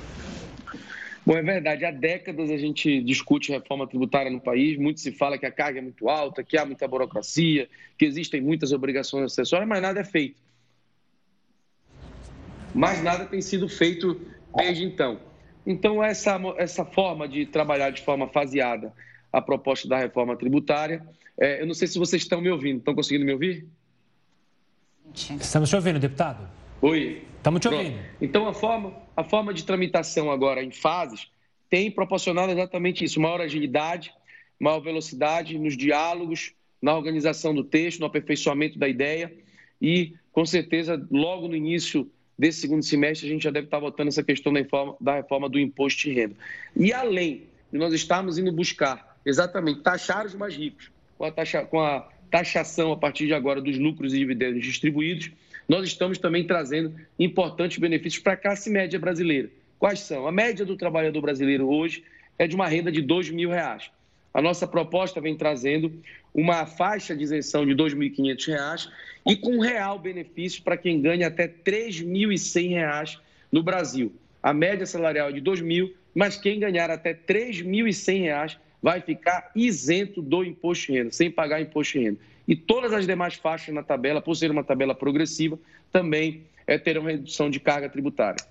[1.30, 1.86] Bom, é verdade.
[1.86, 4.80] Há décadas a gente discute reforma tributária no país.
[4.80, 8.42] Muito se fala que a carga é muito alta, que há muita burocracia, que existem
[8.42, 10.42] muitas obrigações acessórias, mas nada é feito.
[12.74, 14.20] Mas nada tem sido feito
[14.56, 15.20] desde então.
[15.68, 18.92] Então, essa, essa forma de trabalhar de forma faseada
[19.32, 21.06] a proposta da reforma tributária,
[21.40, 22.80] é, eu não sei se vocês estão me ouvindo.
[22.80, 23.68] Estão conseguindo me ouvir?
[25.40, 26.59] Estamos te ouvindo, deputado.
[26.82, 27.24] Oi.
[27.38, 28.00] Estamos te ouvindo.
[28.22, 31.28] Então, a forma, a forma de tramitação agora em fases
[31.70, 34.14] tem proporcionado exatamente isso: maior agilidade,
[34.60, 39.34] maior velocidade nos diálogos, na organização do texto, no aperfeiçoamento da ideia
[39.82, 44.08] e, com certeza, logo no início desse segundo semestre, a gente já deve estar votando
[44.08, 46.36] essa questão da reforma, da reforma do imposto de renda.
[46.76, 51.66] E além de nós estarmos indo buscar exatamente taxar os mais ricos, com a, taxa,
[51.66, 55.32] com a taxação a partir de agora dos lucros e dividendos distribuídos,
[55.70, 59.52] nós estamos também trazendo importantes benefícios para a classe média brasileira.
[59.78, 60.28] Quais são?
[60.28, 62.04] A média do trabalhador brasileiro hoje
[62.40, 63.92] é de uma renda de R$ mil reais.
[64.34, 65.94] A nossa proposta vem trazendo
[66.34, 68.90] uma faixa de isenção de R$ 2.500
[69.28, 73.20] e com real benefício para quem ganha até R$ 3.100
[73.52, 74.12] no Brasil.
[74.42, 79.52] A média salarial é de R$ 2.000, mas quem ganhar até R$ 3.100 vai ficar
[79.56, 82.20] isento do imposto de renda, sem pagar imposto de renda.
[82.50, 85.60] E todas as demais faixas na tabela, por ser uma tabela progressiva,
[85.92, 88.44] também é, terão redução de carga tributária.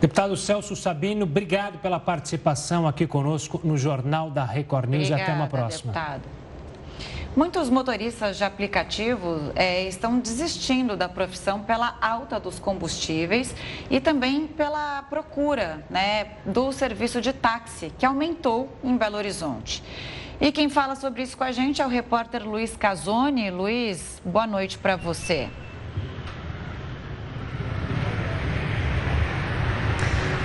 [0.00, 5.24] Deputado Celso Sabino, obrigado pela participação aqui conosco no Jornal da Record News Obrigada, e
[5.24, 5.92] até uma próxima.
[5.92, 6.22] Deputado.
[7.36, 13.54] Muitos motoristas de aplicativos é, estão desistindo da profissão pela alta dos combustíveis
[13.90, 19.82] e também pela procura né, do serviço de táxi, que aumentou em Belo Horizonte.
[20.40, 23.50] E quem fala sobre isso com a gente é o repórter Luiz Casoni.
[23.50, 25.50] Luiz, boa noite para você.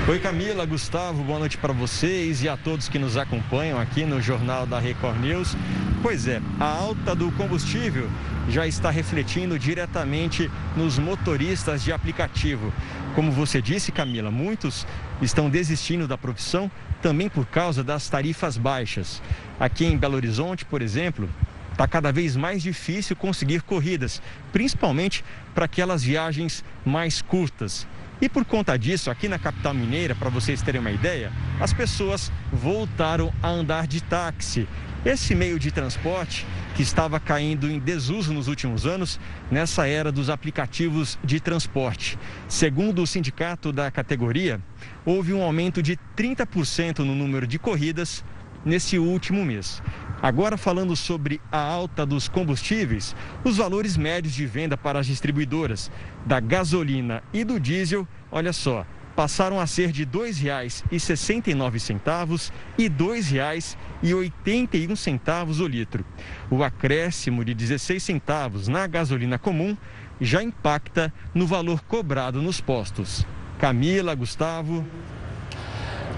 [0.05, 4.21] Oi Camila, Gustavo, boa noite para vocês e a todos que nos acompanham aqui no
[4.21, 5.55] Jornal da Record News.
[6.03, 8.09] Pois é, a alta do combustível
[8.49, 12.71] já está refletindo diretamente nos motoristas de aplicativo.
[13.15, 14.85] Como você disse, Camila, muitos
[15.21, 16.69] estão desistindo da profissão
[17.05, 19.21] também por causa das tarifas baixas.
[19.59, 21.29] Aqui em Belo Horizonte, por exemplo,
[21.71, 24.19] está cada vez mais difícil conseguir corridas,
[24.51, 27.85] principalmente para aquelas viagens mais curtas.
[28.19, 32.31] E por conta disso, aqui na capital mineira, para vocês terem uma ideia, as pessoas
[32.51, 34.67] voltaram a andar de táxi.
[35.05, 36.43] Esse meio de transporte
[36.75, 39.19] que estava caindo em desuso nos últimos anos,
[39.51, 42.17] nessa era dos aplicativos de transporte.
[42.49, 44.59] Segundo o sindicato da categoria,
[45.05, 48.23] houve um aumento de 30% no número de corridas
[48.65, 49.81] nesse último mês.
[50.21, 55.91] Agora, falando sobre a alta dos combustíveis, os valores médios de venda para as distribuidoras
[56.25, 58.83] da gasolina e do diesel, olha só,
[59.15, 66.03] passaram a ser de R$ 2,69 e R$ 2,81 o litro.
[66.49, 69.77] O acréscimo de 16 centavos na gasolina comum
[70.19, 73.23] já impacta no valor cobrado nos postos.
[73.59, 74.85] Camila, Gustavo.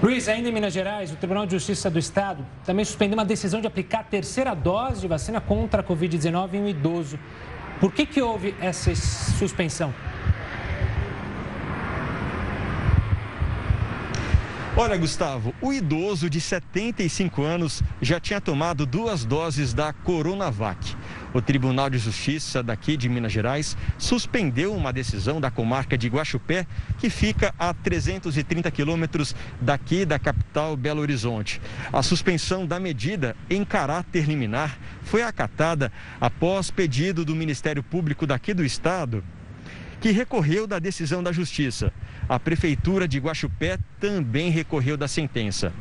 [0.02, 3.60] Luiz, ainda em Minas Gerais, o Tribunal de Justiça do Estado também suspendeu uma decisão
[3.60, 7.18] de aplicar a terceira dose de vacina contra a Covid-19 em um idoso.
[7.80, 9.92] Por que, que houve essa suspensão?
[14.76, 20.94] Olha, Gustavo, o idoso de 75 anos já tinha tomado duas doses da Coronavac.
[21.32, 26.66] O Tribunal de Justiça daqui de Minas Gerais suspendeu uma decisão da comarca de Guaxupé,
[26.98, 31.60] que fica a 330 quilômetros daqui da capital Belo Horizonte.
[31.92, 38.54] A suspensão da medida em caráter liminar foi acatada após pedido do Ministério Público daqui
[38.54, 39.22] do estado
[40.00, 41.92] que recorreu da decisão da Justiça.
[42.28, 45.72] A Prefeitura de Guaxupé também recorreu da sentença.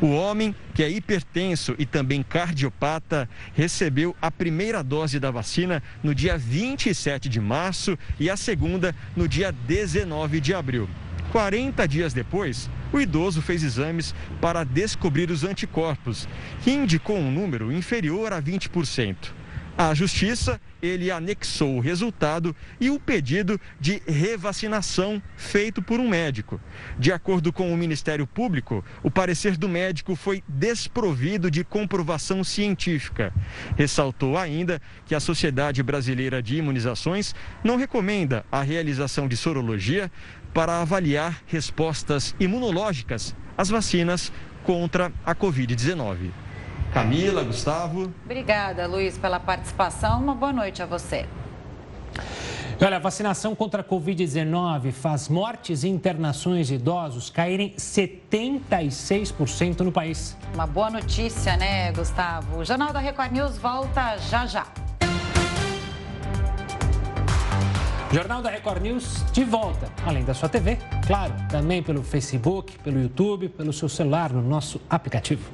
[0.00, 6.14] O homem, que é hipertenso e também cardiopata, recebeu a primeira dose da vacina no
[6.14, 10.88] dia 27 de março e a segunda no dia 19 de abril.
[11.32, 16.28] 40 dias depois, o idoso fez exames para descobrir os anticorpos,
[16.62, 19.16] que indicou um número inferior a 20%.
[19.78, 26.58] A justiça, ele anexou o resultado e o pedido de revacinação feito por um médico.
[26.98, 33.34] De acordo com o Ministério Público, o parecer do médico foi desprovido de comprovação científica.
[33.76, 40.10] Ressaltou ainda que a Sociedade Brasileira de Imunizações não recomenda a realização de sorologia
[40.54, 44.32] para avaliar respostas imunológicas às vacinas
[44.64, 46.45] contra a Covid-19.
[46.92, 48.12] Camila, Gustavo.
[48.24, 50.20] Obrigada, Luiz, pela participação.
[50.20, 51.26] Uma boa noite a você.
[52.78, 59.90] Olha, a vacinação contra a Covid-19 faz mortes e internações de idosos caírem 76% no
[59.90, 60.36] país.
[60.52, 62.58] Uma boa notícia, né, Gustavo?
[62.58, 64.66] O Jornal da Record News volta já já.
[68.12, 73.00] Jornal da Record News de volta, além da sua TV, claro, também pelo Facebook, pelo
[73.00, 75.50] YouTube, pelo seu celular, no nosso aplicativo.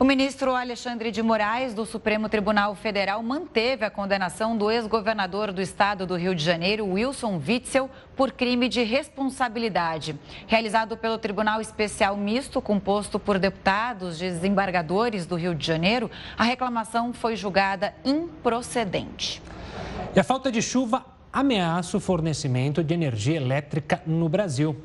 [0.00, 5.60] O ministro Alexandre de Moraes, do Supremo Tribunal Federal, manteve a condenação do ex-governador do
[5.60, 10.16] estado do Rio de Janeiro, Wilson Witzel, por crime de responsabilidade.
[10.46, 17.12] Realizado pelo Tribunal Especial Misto, composto por deputados desembargadores do Rio de Janeiro, a reclamação
[17.12, 19.42] foi julgada improcedente.
[20.14, 24.76] E a falta de chuva ameaça o fornecimento de energia elétrica no Brasil.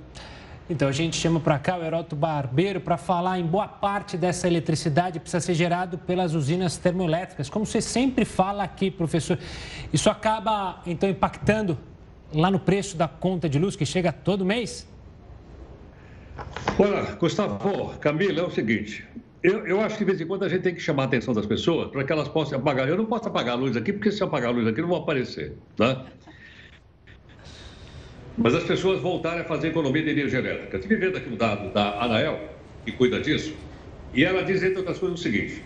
[0.74, 4.48] Então a gente chama para cá o Heroto Barbeiro para falar em boa parte dessa
[4.48, 7.48] eletricidade precisa ser gerado pelas usinas termoelétricas.
[7.48, 9.38] Como você sempre fala aqui, professor,
[9.94, 11.78] isso acaba então impactando
[12.34, 14.90] lá no preço da conta de luz que chega todo mês?
[16.80, 19.06] Olha, Gustavo, Camila, é o seguinte.
[19.44, 21.36] Eu, eu acho que de vez em quando a gente tem que chamar a atenção
[21.36, 22.90] das pessoas para que elas possam apagar.
[22.90, 24.90] Eu não posso apagar a luz aqui, porque se eu apagar a luz aqui não
[24.90, 25.56] vão aparecer.
[25.78, 26.04] Tá?
[28.38, 30.78] Mas as pessoas voltarem a fazer economia de energia elétrica.
[30.78, 32.50] Estive vendo aqui um dado da Anael,
[32.86, 33.56] que cuida disso,
[34.14, 35.64] e ela diz, entre outras coisas, o seguinte: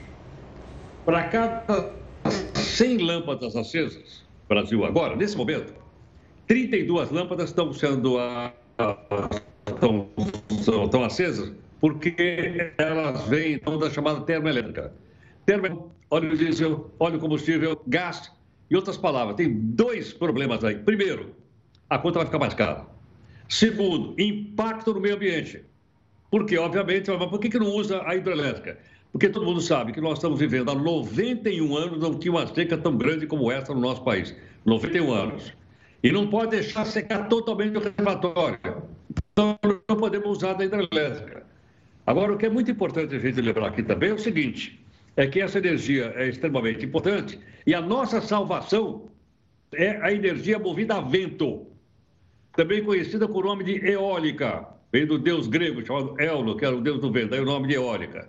[1.06, 1.94] para cada
[2.54, 5.74] 100 lâmpadas acesas, Brasil agora, nesse momento,
[6.48, 8.18] 32 lâmpadas estão sendo
[9.68, 10.10] estão,
[10.86, 14.94] estão acesas porque elas vêm então da chamada termoelétrica.
[15.46, 18.32] Termo, óleo diesel, óleo combustível, gás
[18.70, 19.36] e outras palavras.
[19.36, 20.76] Tem dois problemas aí.
[20.76, 21.36] Primeiro,
[21.90, 22.86] a conta vai ficar mais cara.
[23.48, 25.64] Segundo, impacto no meio ambiente.
[26.30, 28.78] Porque, obviamente, mas por que, que não usa a hidrelétrica?
[29.12, 32.78] Porque todo mundo sabe que nós estamos vivendo há 91 anos, não tinha uma seca
[32.78, 34.36] tão grande como essa no nosso país.
[34.66, 35.54] 91 anos.
[36.04, 38.60] E não pode deixar secar totalmente o reservatório.
[39.32, 39.58] Então,
[39.90, 41.46] não podemos usar da hidrelétrica.
[42.06, 44.80] Agora, o que é muito importante a gente lembrar aqui também é o seguinte:
[45.16, 49.10] é que essa energia é extremamente importante e a nossa salvação
[49.74, 51.66] é a energia movida a vento,
[52.58, 54.68] também conhecida o nome de eólica.
[54.92, 57.68] Vem do deus grego chamado Elno, que era o deus do vento, aí o nome
[57.68, 58.28] de eólica.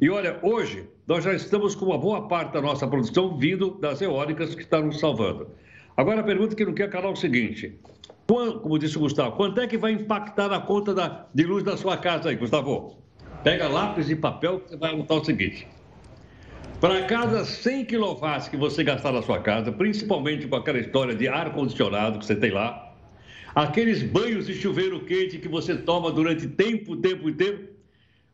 [0.00, 4.00] E olha, hoje nós já estamos com uma boa parte da nossa produção vindo das
[4.00, 5.48] eólicas que estão nos salvando.
[5.94, 7.78] Agora a pergunta que não quer calar é o seguinte:
[8.26, 11.76] como disse o Gustavo, quanto é que vai impactar a conta da, de luz da
[11.76, 12.96] sua casa aí, Gustavo?
[13.44, 15.68] Pega lápis e papel que você vai anotar o seguinte.
[16.80, 21.28] Para cada 100 kW que você gastar na sua casa, principalmente com aquela história de
[21.28, 22.85] ar-condicionado que você tem lá,
[23.56, 27.70] aqueles banhos de chuveiro quente que você toma durante tempo, tempo e tempo,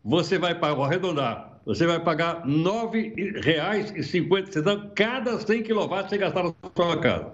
[0.05, 5.75] você vai pagar, vou arredondar, você vai pagar R$ 9,50 cada 100 kW que
[6.09, 7.31] você gastar na sua casa.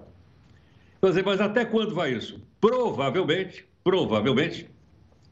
[1.01, 2.39] Dizer, mas até quando vai isso?
[2.61, 4.69] Provavelmente, provavelmente,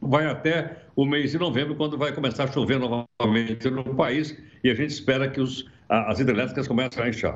[0.02, 4.72] vai até o mês de novembro, quando vai começar a chover novamente no país e
[4.72, 7.36] a gente espera que os, as hidrelétricas comecem a encher.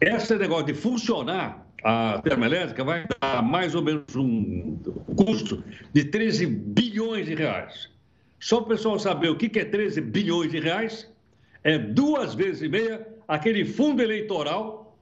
[0.00, 4.76] Esse negócio de funcionar a termoelétrica vai dar mais ou menos um
[5.16, 7.88] custo de 13 bilhões de reais.
[8.40, 11.10] Só o pessoal saber o que é 13 bilhões de reais,
[11.64, 14.96] é duas vezes e meia aquele fundo eleitoral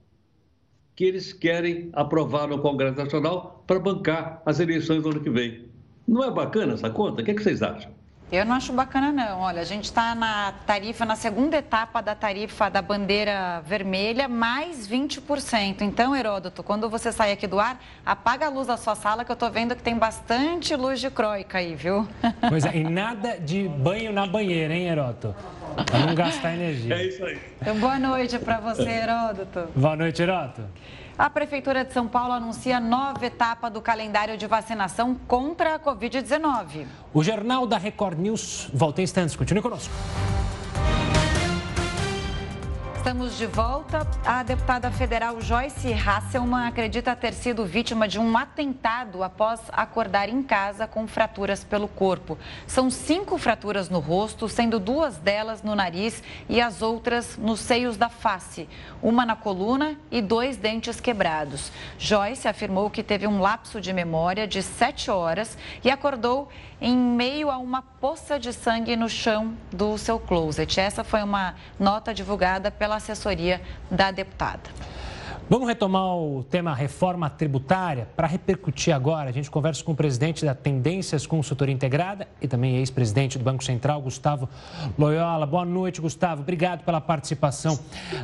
[0.95, 5.69] que eles querem aprovar no Congresso Nacional para bancar as eleições do ano que vem.
[6.07, 7.21] Não é bacana essa conta?
[7.21, 7.91] O que, é que vocês acham?
[8.29, 9.39] Eu não acho bacana, não.
[9.39, 14.85] Olha, a gente está na tarifa, na segunda etapa da tarifa da bandeira vermelha, mais
[14.85, 15.79] 20%.
[15.81, 19.31] Então, Heródoto, quando você sai aqui do ar, apaga a luz da sua sala, que
[19.31, 22.07] eu estou vendo que tem bastante luz de croica aí, viu?
[22.49, 25.33] Pois é, e nada de banho na banheira, hein, Heródoto?
[25.85, 26.95] Para não gastar energia.
[26.95, 27.39] É isso aí.
[27.61, 29.69] Então, boa noite para você, Heródoto.
[29.75, 30.63] Boa noite, Heródoto.
[31.17, 36.85] A Prefeitura de São Paulo anuncia nova etapa do calendário de vacinação contra a Covid-19.
[37.11, 39.35] O Jornal da Record News volta em instantes.
[39.35, 39.91] Continue conosco.
[43.07, 44.05] Estamos de volta.
[44.25, 50.43] A deputada federal Joyce Hasselman acredita ter sido vítima de um atentado após acordar em
[50.43, 52.37] casa com fraturas pelo corpo.
[52.67, 57.95] São cinco fraturas no rosto, sendo duas delas no nariz e as outras nos seios
[57.95, 58.67] da face,
[59.01, 61.71] uma na coluna e dois dentes quebrados.
[61.97, 66.49] Joyce afirmou que teve um lapso de memória de sete horas e acordou
[66.81, 70.79] em meio a uma poça de sangue no chão do seu closet.
[70.79, 74.69] Essa foi uma nota divulgada pela assessoria da deputada.
[75.49, 78.05] Vamos retomar o tema reforma tributária.
[78.17, 82.75] Para repercutir agora, a gente conversa com o presidente da Tendências Consultoria Integrada e também
[82.75, 84.49] ex-presidente do Banco Central, Gustavo
[84.99, 85.45] Loyola.
[85.45, 86.41] Boa noite, Gustavo.
[86.41, 87.79] Obrigado pela participação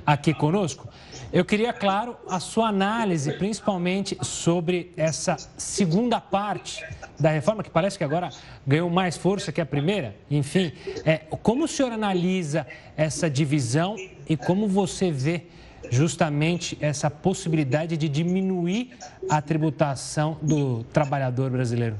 [0.05, 0.85] aqui conosco.
[1.31, 6.85] Eu queria, claro, a sua análise, principalmente sobre essa segunda parte
[7.17, 8.31] da reforma, que parece que agora
[8.67, 10.13] ganhou mais força que a primeira.
[10.29, 10.73] Enfim,
[11.05, 13.95] é, como o senhor analisa essa divisão
[14.27, 15.43] e como você vê
[15.93, 18.97] justamente essa possibilidade de diminuir
[19.29, 21.95] a tributação do trabalhador brasileiro?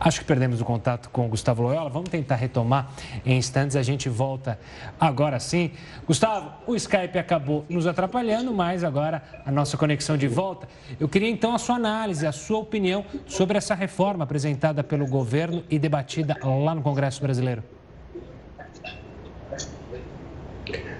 [0.00, 1.90] Acho que perdemos o contato com o Gustavo Loyola.
[1.90, 2.88] Vamos tentar retomar
[3.26, 3.76] em instantes.
[3.76, 4.58] A gente volta
[4.98, 5.72] agora sim.
[6.06, 10.68] Gustavo, o Skype acabou nos atrapalhando, mas agora a nossa conexão de volta.
[11.00, 15.64] Eu queria então a sua análise, a sua opinião sobre essa reforma apresentada pelo governo
[15.68, 17.77] e debatida lá no Congresso Brasileiro.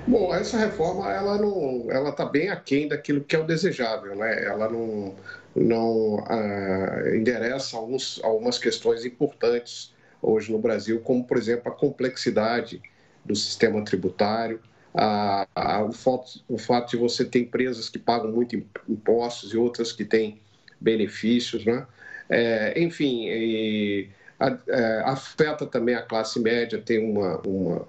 [0.09, 4.42] Bom, essa reforma ela não, ela está bem aquém daquilo que é o desejável, né?
[4.42, 5.14] Ela não,
[5.55, 9.92] não ah, endereça alguns, algumas questões importantes
[10.23, 12.81] hoje no Brasil, como por exemplo a complexidade
[13.23, 14.62] do sistema tributário,
[14.94, 18.57] a, a, o, fato, o fato de você ter empresas que pagam muito
[18.88, 20.40] impostos e outras que têm
[20.81, 21.87] benefícios, né?
[22.31, 24.09] É, enfim, e,
[24.40, 27.87] a, é, afeta também a classe média, tem uma, uma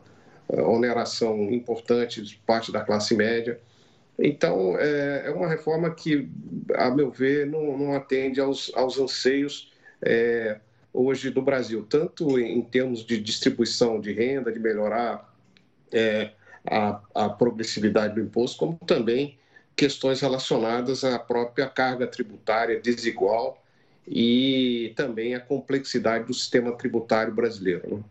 [0.52, 3.60] oneração importante de parte da classe média.
[4.18, 6.30] Então, é, é uma reforma que,
[6.76, 9.72] a meu ver, não, não atende aos, aos anseios
[10.02, 10.60] é,
[10.94, 15.34] hoje do Brasil, tanto em termos de distribuição de renda, de melhorar
[15.92, 16.32] é,
[16.66, 19.38] a, a progressividade do imposto, como também
[19.76, 23.64] questões relacionadas à própria carga tributária desigual
[24.06, 27.98] e também a complexidade do sistema tributário brasileiro.
[27.98, 28.04] Né?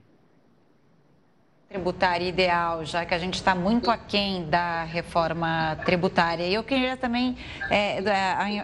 [1.68, 6.44] Tributária ideal, já que a gente está muito aquém da reforma tributária.
[6.44, 7.36] E eu queria também
[7.70, 7.98] é,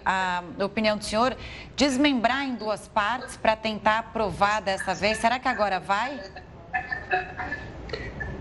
[0.02, 1.36] a, a, opinião do senhor
[1.76, 5.18] desmembrar em duas partes para tentar aprovar dessa vez.
[5.18, 6.18] Será que agora vai?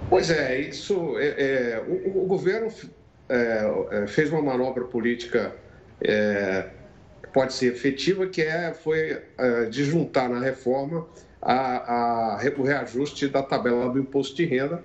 [0.09, 1.17] Pois é, isso.
[1.17, 2.71] É, é o, o, governo
[3.27, 5.53] é, é, fez uma manobra política
[5.99, 6.69] é,
[7.33, 9.21] pode ser efetiva, que é, foi
[9.69, 11.05] de juntar na reforma
[11.43, 14.81] a, a, o reajuste da tabela do imposto de renda,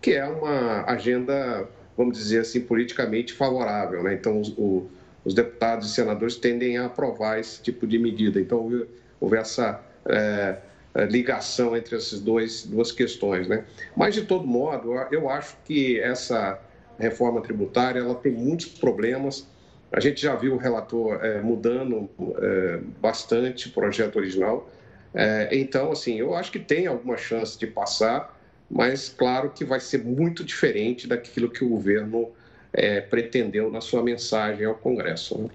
[0.00, 4.02] que é uma agenda, vamos dizer assim, politicamente favorável.
[4.04, 4.14] Né?
[4.14, 4.88] Então, os, o,
[5.24, 8.40] os deputados e senadores tendem a aprovar esse tipo de medida.
[8.40, 8.86] Então, houve,
[9.20, 10.58] houve essa é,
[10.94, 13.48] é ligação entre essas dois, duas questões.
[13.48, 13.64] Né?
[13.96, 16.60] Mas, de todo modo, eu acho que essa
[16.96, 19.48] reforma tributária ela tem muitos problemas.
[19.90, 22.08] A gente já viu o relator é, mudando
[22.40, 24.70] é, bastante o projeto original.
[25.14, 28.36] É, então, assim, eu acho que tem alguma chance de passar,
[28.70, 32.30] mas claro que vai ser muito diferente daquilo que o governo
[32.72, 35.38] é, pretendeu na sua mensagem ao Congresso.
[35.38, 35.48] Né?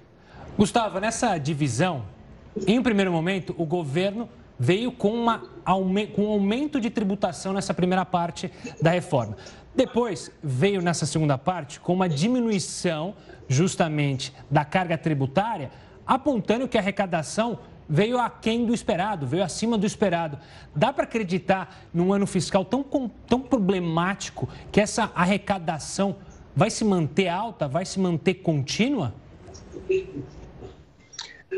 [0.57, 2.05] Gustavo, nessa divisão,
[2.67, 4.29] em primeiro momento, o governo
[4.59, 5.39] veio com, uma,
[6.13, 8.51] com um aumento de tributação nessa primeira parte
[8.81, 9.35] da reforma.
[9.75, 13.15] Depois veio nessa segunda parte com uma diminuição
[13.47, 15.71] justamente da carga tributária,
[16.05, 20.37] apontando que a arrecadação veio aquém do esperado, veio acima do esperado.
[20.75, 22.83] Dá para acreditar num ano fiscal tão,
[23.27, 26.15] tão problemático que essa arrecadação
[26.55, 29.13] vai se manter alta, vai se manter contínua?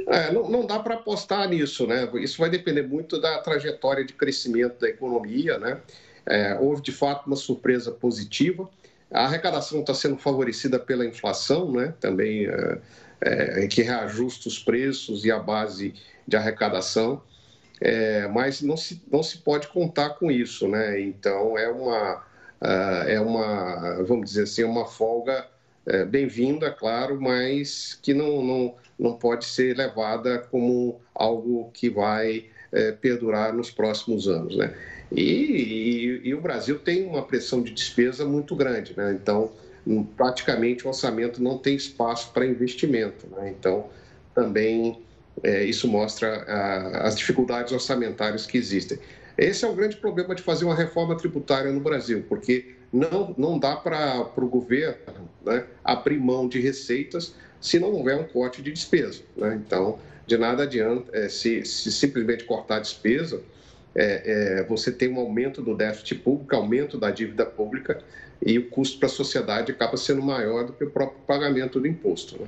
[0.07, 2.09] É, não, não, dá para apostar nisso, né?
[2.15, 5.79] Isso vai depender muito da trajetória de crescimento da economia, né?
[6.25, 8.69] É, houve de fato uma surpresa positiva.
[9.11, 11.93] A arrecadação está sendo favorecida pela inflação, né?
[11.99, 12.79] Também é,
[13.21, 15.93] é, que reajusta os preços e a base
[16.27, 17.21] de arrecadação,
[17.81, 20.99] é, mas não se, não se pode contar com isso, né?
[21.01, 22.23] Então é uma,
[22.61, 25.45] uh, é uma vamos dizer assim, uma folga
[25.85, 32.45] é, bem-vinda, claro, mas que não, não, não pode ser levada como algo que vai
[32.71, 34.75] é, perdurar nos próximos anos, né?
[35.11, 39.13] E, e, e, o Brasil tem uma pressão de despesa muito grande, né?
[39.13, 39.51] Então,
[40.17, 43.53] praticamente o orçamento não tem espaço para investimento, né?
[43.57, 43.89] Então,
[44.33, 45.04] também
[45.43, 48.97] é, isso mostra a, as dificuldades orçamentárias que existem.
[49.37, 53.59] Esse é o grande problema de fazer uma reforma tributária no Brasil, porque não, não
[53.59, 58.71] dá para o governo né, abrir mão de receitas se não houver um corte de
[58.71, 59.21] despesa.
[59.35, 59.61] Né?
[59.65, 63.41] Então, de nada adianta é, se, se, simplesmente cortar a despesa,
[63.93, 68.01] é, é, você tem um aumento do déficit público, aumento da dívida pública
[68.45, 71.87] e o custo para a sociedade acaba sendo maior do que o próprio pagamento do
[71.87, 72.41] imposto.
[72.41, 72.47] Né?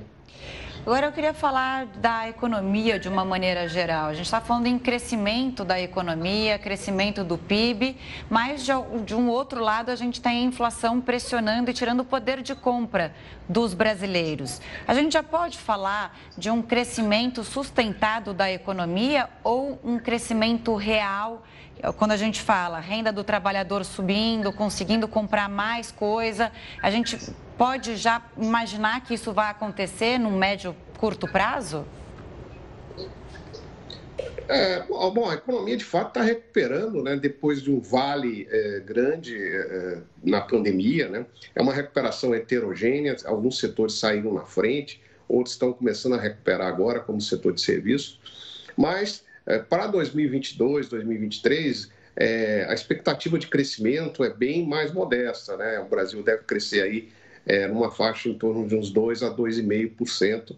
[0.86, 4.06] Agora eu queria falar da economia de uma maneira geral.
[4.06, 7.96] A gente está falando em crescimento da economia, crescimento do PIB,
[8.30, 8.64] mas
[9.04, 12.54] de, um outro lado a gente tem a inflação pressionando e tirando o poder de
[12.54, 13.14] compra
[13.46, 14.62] dos brasileiros.
[14.86, 21.42] A gente já pode falar de um crescimento sustentado da economia ou um crescimento real?
[21.96, 26.50] quando a gente fala renda do trabalhador subindo, conseguindo comprar mais coisa,
[26.82, 27.16] a gente
[27.58, 31.84] pode já imaginar que isso vai acontecer no médio, curto prazo?
[34.48, 39.36] É, bom, a economia de fato está recuperando, né, depois de um vale é, grande
[39.36, 41.26] é, na pandemia, né?
[41.54, 47.00] É uma recuperação heterogênea, alguns setores saíram na frente, outros estão começando a recuperar agora,
[47.00, 48.18] como o setor de serviços.
[48.74, 55.78] Mas é, para 2022, 2023, é, a expectativa de crescimento é bem mais modesta, né?
[55.78, 57.10] O Brasil deve crescer aí
[57.48, 60.54] é, numa faixa em torno de uns 2 a 2,5%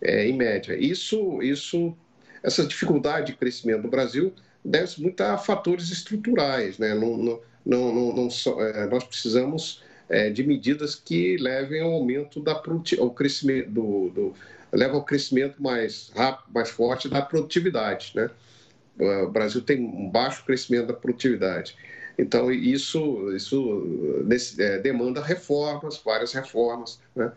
[0.00, 0.76] é, em média.
[0.78, 1.94] Isso, isso,
[2.42, 4.32] essa dificuldade de crescimento do Brasil
[4.64, 6.78] deve-se muito a fatores estruturais.
[6.78, 6.94] Né?
[6.94, 12.40] Não, não, não, não só, é, nós precisamos é, de medidas que levem ao aumento
[12.40, 12.52] da
[12.98, 14.34] ao crescimento do, do
[14.72, 18.30] leva ao crescimento mais rápido, mais forte da produtividade, né?
[18.98, 21.74] O Brasil tem um baixo crescimento da produtividade.
[22.20, 24.24] Então, isso, isso
[24.58, 27.32] é, demanda reformas, várias reformas, né?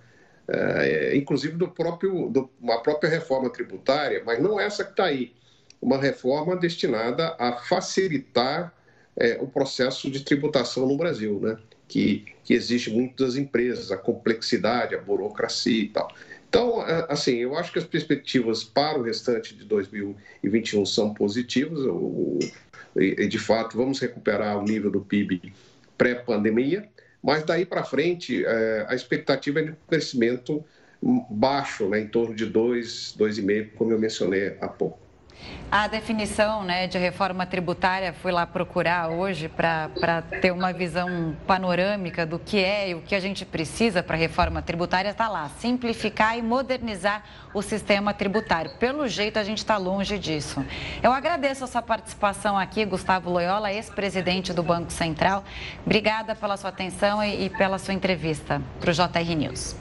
[0.45, 5.33] É, inclusive do próprio, do, uma própria reforma tributária, mas não essa que está aí.
[5.81, 8.73] Uma reforma destinada a facilitar
[9.15, 11.57] é, o processo de tributação no Brasil, né?
[11.87, 16.11] que, que exige muito das empresas, a complexidade, a burocracia e tal.
[16.49, 21.79] Então, assim, eu acho que as perspectivas para o restante de 2021 são positivas.
[21.79, 22.39] O,
[22.95, 25.53] e, de fato, vamos recuperar o nível do PIB
[25.97, 26.87] pré-pandemia,
[27.21, 30.63] mas daí para frente é, a expectativa é de um crescimento
[31.29, 35.02] baixo, né, em torno de 2, 2,5, como eu mencionei há pouco.
[35.71, 42.27] A definição né, de reforma tributária, fui lá procurar hoje para ter uma visão panorâmica
[42.27, 45.49] do que é e o que a gente precisa para a reforma tributária, está lá,
[45.57, 47.23] simplificar e modernizar
[47.55, 48.71] o sistema tributário.
[48.77, 50.63] Pelo jeito, a gente está longe disso.
[51.01, 55.43] Eu agradeço a sua participação aqui, Gustavo Loyola, ex-presidente do Banco Central.
[55.83, 59.75] Obrigada pela sua atenção e, e pela sua entrevista para o JR News.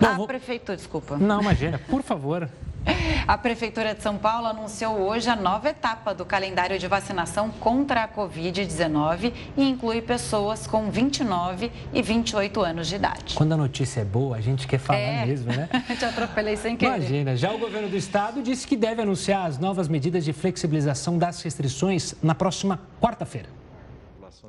[0.00, 0.26] Bom, a vou...
[0.26, 1.16] prefeitura, desculpa.
[1.16, 2.48] Não, imagina, por favor.
[3.26, 8.04] A Prefeitura de São Paulo anunciou hoje a nova etapa do calendário de vacinação contra
[8.04, 13.34] a Covid-19 e inclui pessoas com 29 e 28 anos de idade.
[13.34, 15.26] Quando a notícia é boa, a gente quer falar é.
[15.26, 15.68] mesmo, né?
[15.98, 16.96] Te atropelei sem querer.
[16.96, 21.18] Imagina, já o governo do estado disse que deve anunciar as novas medidas de flexibilização
[21.18, 23.57] das restrições na próxima quarta-feira.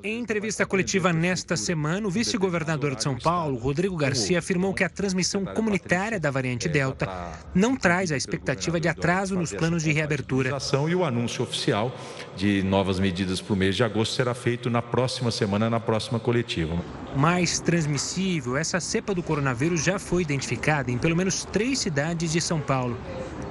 [0.02, 4.90] Em entrevista coletiva nesta semana, o vice-governador de São Paulo, Rodrigo Garcia, afirmou que a
[4.90, 7.10] transmissão comunitária da variante Delta
[7.54, 10.58] não traz a expectativa de atraso nos planos de reabertura.
[10.90, 11.94] E o anúncio oficial
[12.34, 16.18] de novas medidas para o mês de agosto será feito na próxima semana, na próxima
[16.18, 16.82] coletiva.
[17.18, 22.40] Mais transmissível, essa cepa do coronavírus já foi identificada em pelo menos três cidades de
[22.40, 22.98] São Paulo.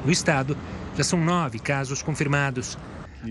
[0.03, 0.57] No estado,
[0.97, 2.79] já são nove casos confirmados.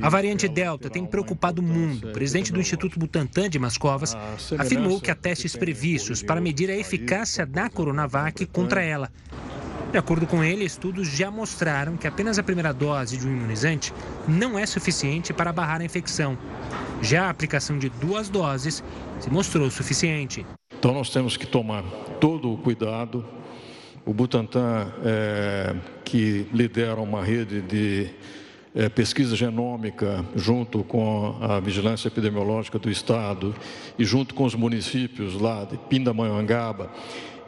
[0.02, 2.10] A variante Delta tem preocupado o mundo.
[2.10, 4.16] O presidente do Instituto Butantan de Mascovas
[4.58, 9.12] afirmou que há testes previstos para medir a eficácia da Coronavac contra ela.
[9.92, 13.94] De acordo com ele, estudos já mostraram que apenas a primeira dose de um imunizante
[14.28, 16.38] não é suficiente para barrar a infecção.
[17.02, 18.84] Já a aplicação de duas doses
[19.20, 20.46] se mostrou suficiente.
[20.78, 21.84] Então nós temos que tomar
[22.20, 23.26] todo o cuidado.
[24.06, 28.10] O Butantan, é, que lidera uma rede de
[28.78, 33.56] é, pesquisa genômica junto com a vigilância epidemiológica do estado
[33.98, 36.92] e junto com os municípios lá de Pindamonhangaba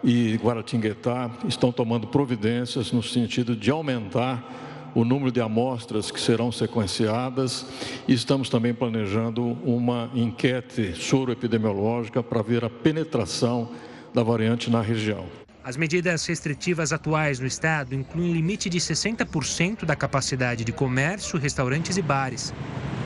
[0.04, 6.52] e Guaratinguetá estão tomando providências no sentido de aumentar o número de amostras que serão
[6.52, 7.64] sequenciadas
[8.08, 13.70] e estamos também planejando uma enquete soroepidemiológica para ver a penetração
[14.16, 15.26] da variante na região.
[15.70, 21.96] As medidas restritivas atuais no estado incluem limite de 60% da capacidade de comércio, restaurantes
[21.96, 22.52] e bares.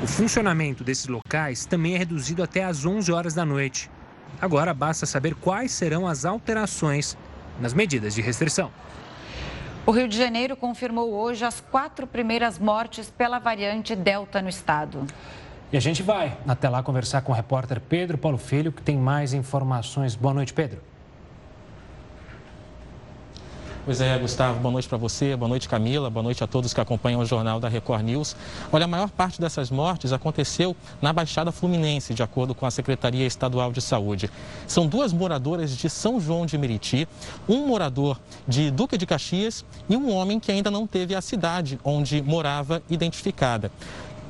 [0.02, 3.92] O funcionamento desses locais também é reduzido até às 11 horas da noite.
[4.40, 7.18] Agora basta saber quais serão as alterações
[7.60, 8.72] nas medidas de restrição.
[9.86, 15.06] O Rio de Janeiro confirmou hoje as quatro primeiras mortes pela variante Delta no estado.
[15.70, 18.96] E a gente vai até lá conversar com o repórter Pedro Paulo Filho, que tem
[18.96, 20.16] mais informações.
[20.16, 20.93] Boa noite, Pedro.
[23.86, 26.80] Pois é, Gustavo, boa noite para você, boa noite Camila, boa noite a todos que
[26.80, 28.34] acompanham o jornal da Record News.
[28.72, 33.28] Olha, a maior parte dessas mortes aconteceu na Baixada Fluminense, de acordo com a Secretaria
[33.28, 34.32] Estadual de Saúde.
[34.66, 37.06] São duas moradoras de São João de Meriti,
[37.46, 38.18] um morador
[38.48, 42.82] de Duque de Caxias e um homem que ainda não teve a cidade onde morava
[42.90, 43.70] identificada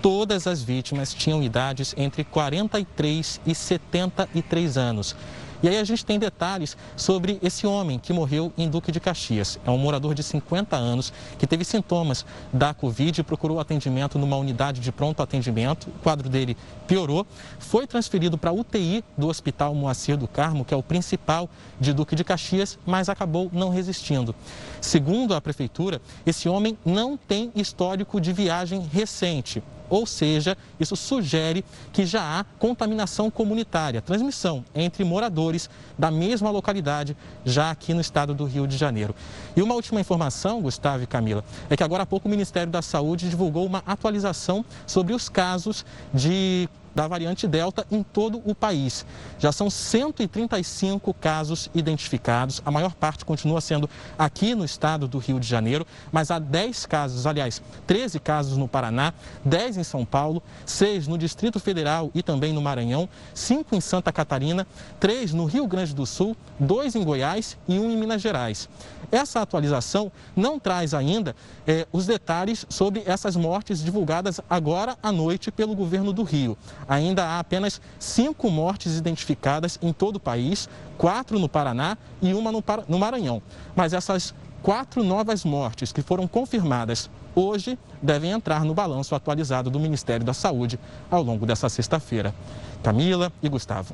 [0.02, 5.16] todas as vítimas tinham idades entre 43 e 73 anos.
[5.64, 9.58] E aí a gente tem detalhes sobre esse homem que morreu em Duque de Caxias.
[9.66, 14.36] É um morador de 50 anos que teve sintomas da Covid e procurou atendimento numa
[14.36, 15.88] unidade de pronto atendimento.
[15.88, 17.26] O quadro dele piorou,
[17.60, 21.50] foi transferido para UTI do Hospital Moacir do Carmo, que é o principal
[21.80, 24.36] de Duque de Caxias, mas acabou não resistindo.
[24.82, 29.64] Segundo a prefeitura, esse homem não tem histórico de viagem recente.
[29.94, 37.16] Ou seja, isso sugere que já há contaminação comunitária, transmissão entre moradores da mesma localidade,
[37.46, 39.14] já aqui no estado do Rio de Janeiro.
[39.56, 42.82] E uma última informação, Gustavo e Camila, é que agora há pouco o Ministério da
[42.82, 49.06] Saúde divulgou uma atualização sobre os casos de da variante Delta em todo o país.
[49.40, 55.40] Já são 135 casos identificados, a maior parte continua sendo aqui no estado do Rio
[55.40, 59.14] de Janeiro, mas há 10 casos, aliás, 13 casos no Paraná,
[59.44, 64.12] 10 em São Paulo, 6 no Distrito Federal e também no Maranhão, 5 em Santa
[64.12, 64.68] Catarina,
[65.00, 68.70] 3 no Rio Grande do Sul, 2 em Goiás e 1 em Minas Gerais.
[69.12, 71.36] Essa atualização não traz ainda
[71.68, 76.58] eh, os detalhes sobre essas mortes divulgadas agora à noite pelo governo do Rio
[76.88, 82.52] ainda há apenas cinco mortes identificadas em todo o país, quatro no Paraná e uma
[82.52, 83.42] no Maranhão.
[83.76, 89.80] Mas essas quatro novas mortes que foram confirmadas hoje devem entrar no balanço atualizado do
[89.80, 90.80] Ministério da Saúde
[91.10, 92.34] ao longo dessa sexta-feira.
[92.82, 93.94] Camila e Gustavo.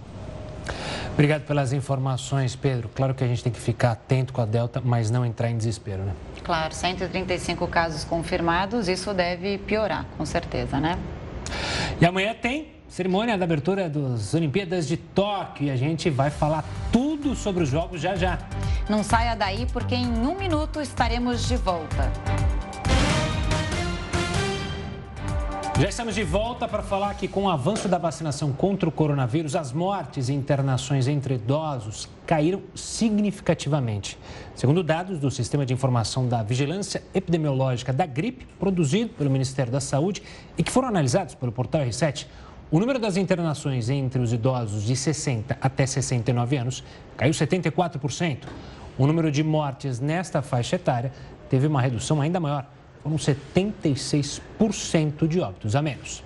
[1.13, 2.89] Obrigado pelas informações, Pedro.
[2.93, 5.57] Claro que a gente tem que ficar atento com a Delta, mas não entrar em
[5.57, 6.13] desespero, né?
[6.43, 10.97] Claro, 135 casos confirmados, isso deve piorar, com certeza, né?
[11.99, 16.65] E amanhã tem cerimônia da abertura das Olimpíadas de Tóquio e a gente vai falar
[16.91, 18.39] tudo sobre os jogos já já.
[18.89, 22.11] Não saia daí porque em um minuto estaremos de volta.
[25.79, 29.55] Já estamos de volta para falar que com o avanço da vacinação contra o coronavírus,
[29.55, 34.19] as mortes e internações entre idosos caíram significativamente.
[34.53, 39.79] Segundo dados do Sistema de Informação da Vigilância Epidemiológica da Gripe, produzido pelo Ministério da
[39.79, 40.21] Saúde
[40.57, 42.25] e que foram analisados pelo portal R7,
[42.71, 46.83] o número das internações entre os idosos de 60 até 69 anos
[47.17, 48.43] caiu 74%.
[48.97, 51.11] O número de mortes nesta faixa etária
[51.49, 52.65] teve uma redução ainda maior
[53.01, 56.23] foram 76% de óbitos a menos.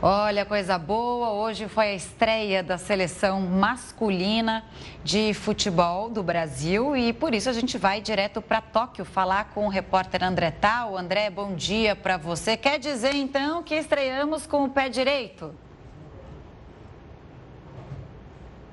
[0.00, 4.64] Olha, coisa boa, hoje foi a estreia da seleção masculina
[5.02, 9.66] de futebol do Brasil e por isso a gente vai direto para Tóquio falar com
[9.66, 10.96] o repórter André Tal.
[10.96, 12.56] André, bom dia para você.
[12.56, 15.52] Quer dizer então que estreamos com o pé direito?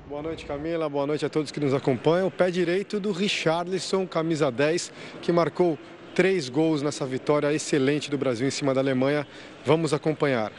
[0.08, 0.88] Boa noite, Camila.
[0.88, 2.28] Boa noite a todos que nos acompanham.
[2.28, 5.76] O pé direito do Richarlison, camisa 10, que marcou
[6.14, 9.26] três gols nessa vitória excelente do Brasil em cima da Alemanha.
[9.64, 10.52] Vamos acompanhar.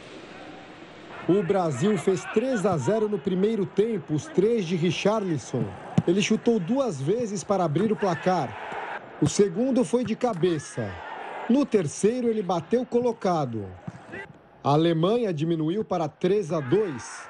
[1.30, 5.66] O Brasil fez 3 a 0 no primeiro tempo, os três de Richarlison.
[6.08, 9.18] Ele chutou duas vezes para abrir o placar.
[9.22, 10.90] O segundo foi de cabeça.
[11.50, 13.66] No terceiro, ele bateu colocado.
[14.64, 17.28] A Alemanha diminuiu para 3 a 2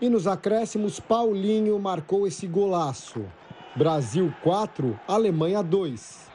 [0.00, 3.24] e nos acréscimos, Paulinho marcou esse golaço.
[3.76, 6.27] Brasil 4, Alemanha 2.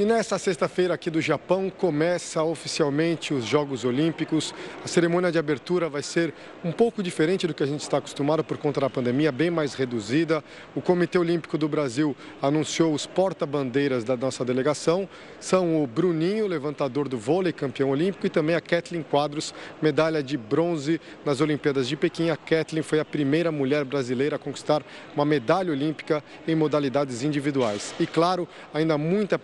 [0.00, 4.54] E nesta sexta-feira aqui do Japão começa oficialmente os Jogos Olímpicos.
[4.82, 6.32] A cerimônia de abertura vai ser
[6.64, 9.74] um pouco diferente do que a gente está acostumado por conta da pandemia, bem mais
[9.74, 10.42] reduzida.
[10.74, 15.06] O Comitê Olímpico do Brasil anunciou os porta-bandeiras da nossa delegação.
[15.38, 20.38] São o Bruninho, levantador do vôlei, campeão olímpico, e também a Kathleen Quadros, medalha de
[20.38, 22.30] bronze nas Olimpíadas de Pequim.
[22.30, 24.82] A Kathleen foi a primeira mulher brasileira a conquistar
[25.14, 27.94] uma medalha olímpica em modalidades individuais.
[28.00, 29.38] E claro, ainda muita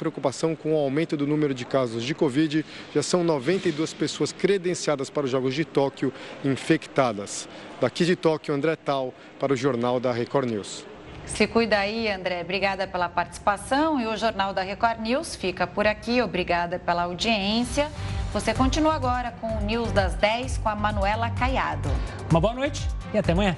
[0.46, 2.64] preocupação com o aumento do número de casos de Covid.
[2.94, 6.12] Já são 92 pessoas credenciadas para os Jogos de Tóquio
[6.44, 7.48] infectadas.
[7.80, 10.84] Daqui de Tóquio, André Tal, para o Jornal da Record News.
[11.26, 12.40] Se cuida aí, André.
[12.42, 14.00] Obrigada pela participação.
[14.00, 16.22] E o Jornal da Record News fica por aqui.
[16.22, 17.90] Obrigada pela audiência.
[18.32, 21.88] Você continua agora com o News das 10 com a Manuela Caiado.
[22.30, 23.56] Uma boa noite e até amanhã.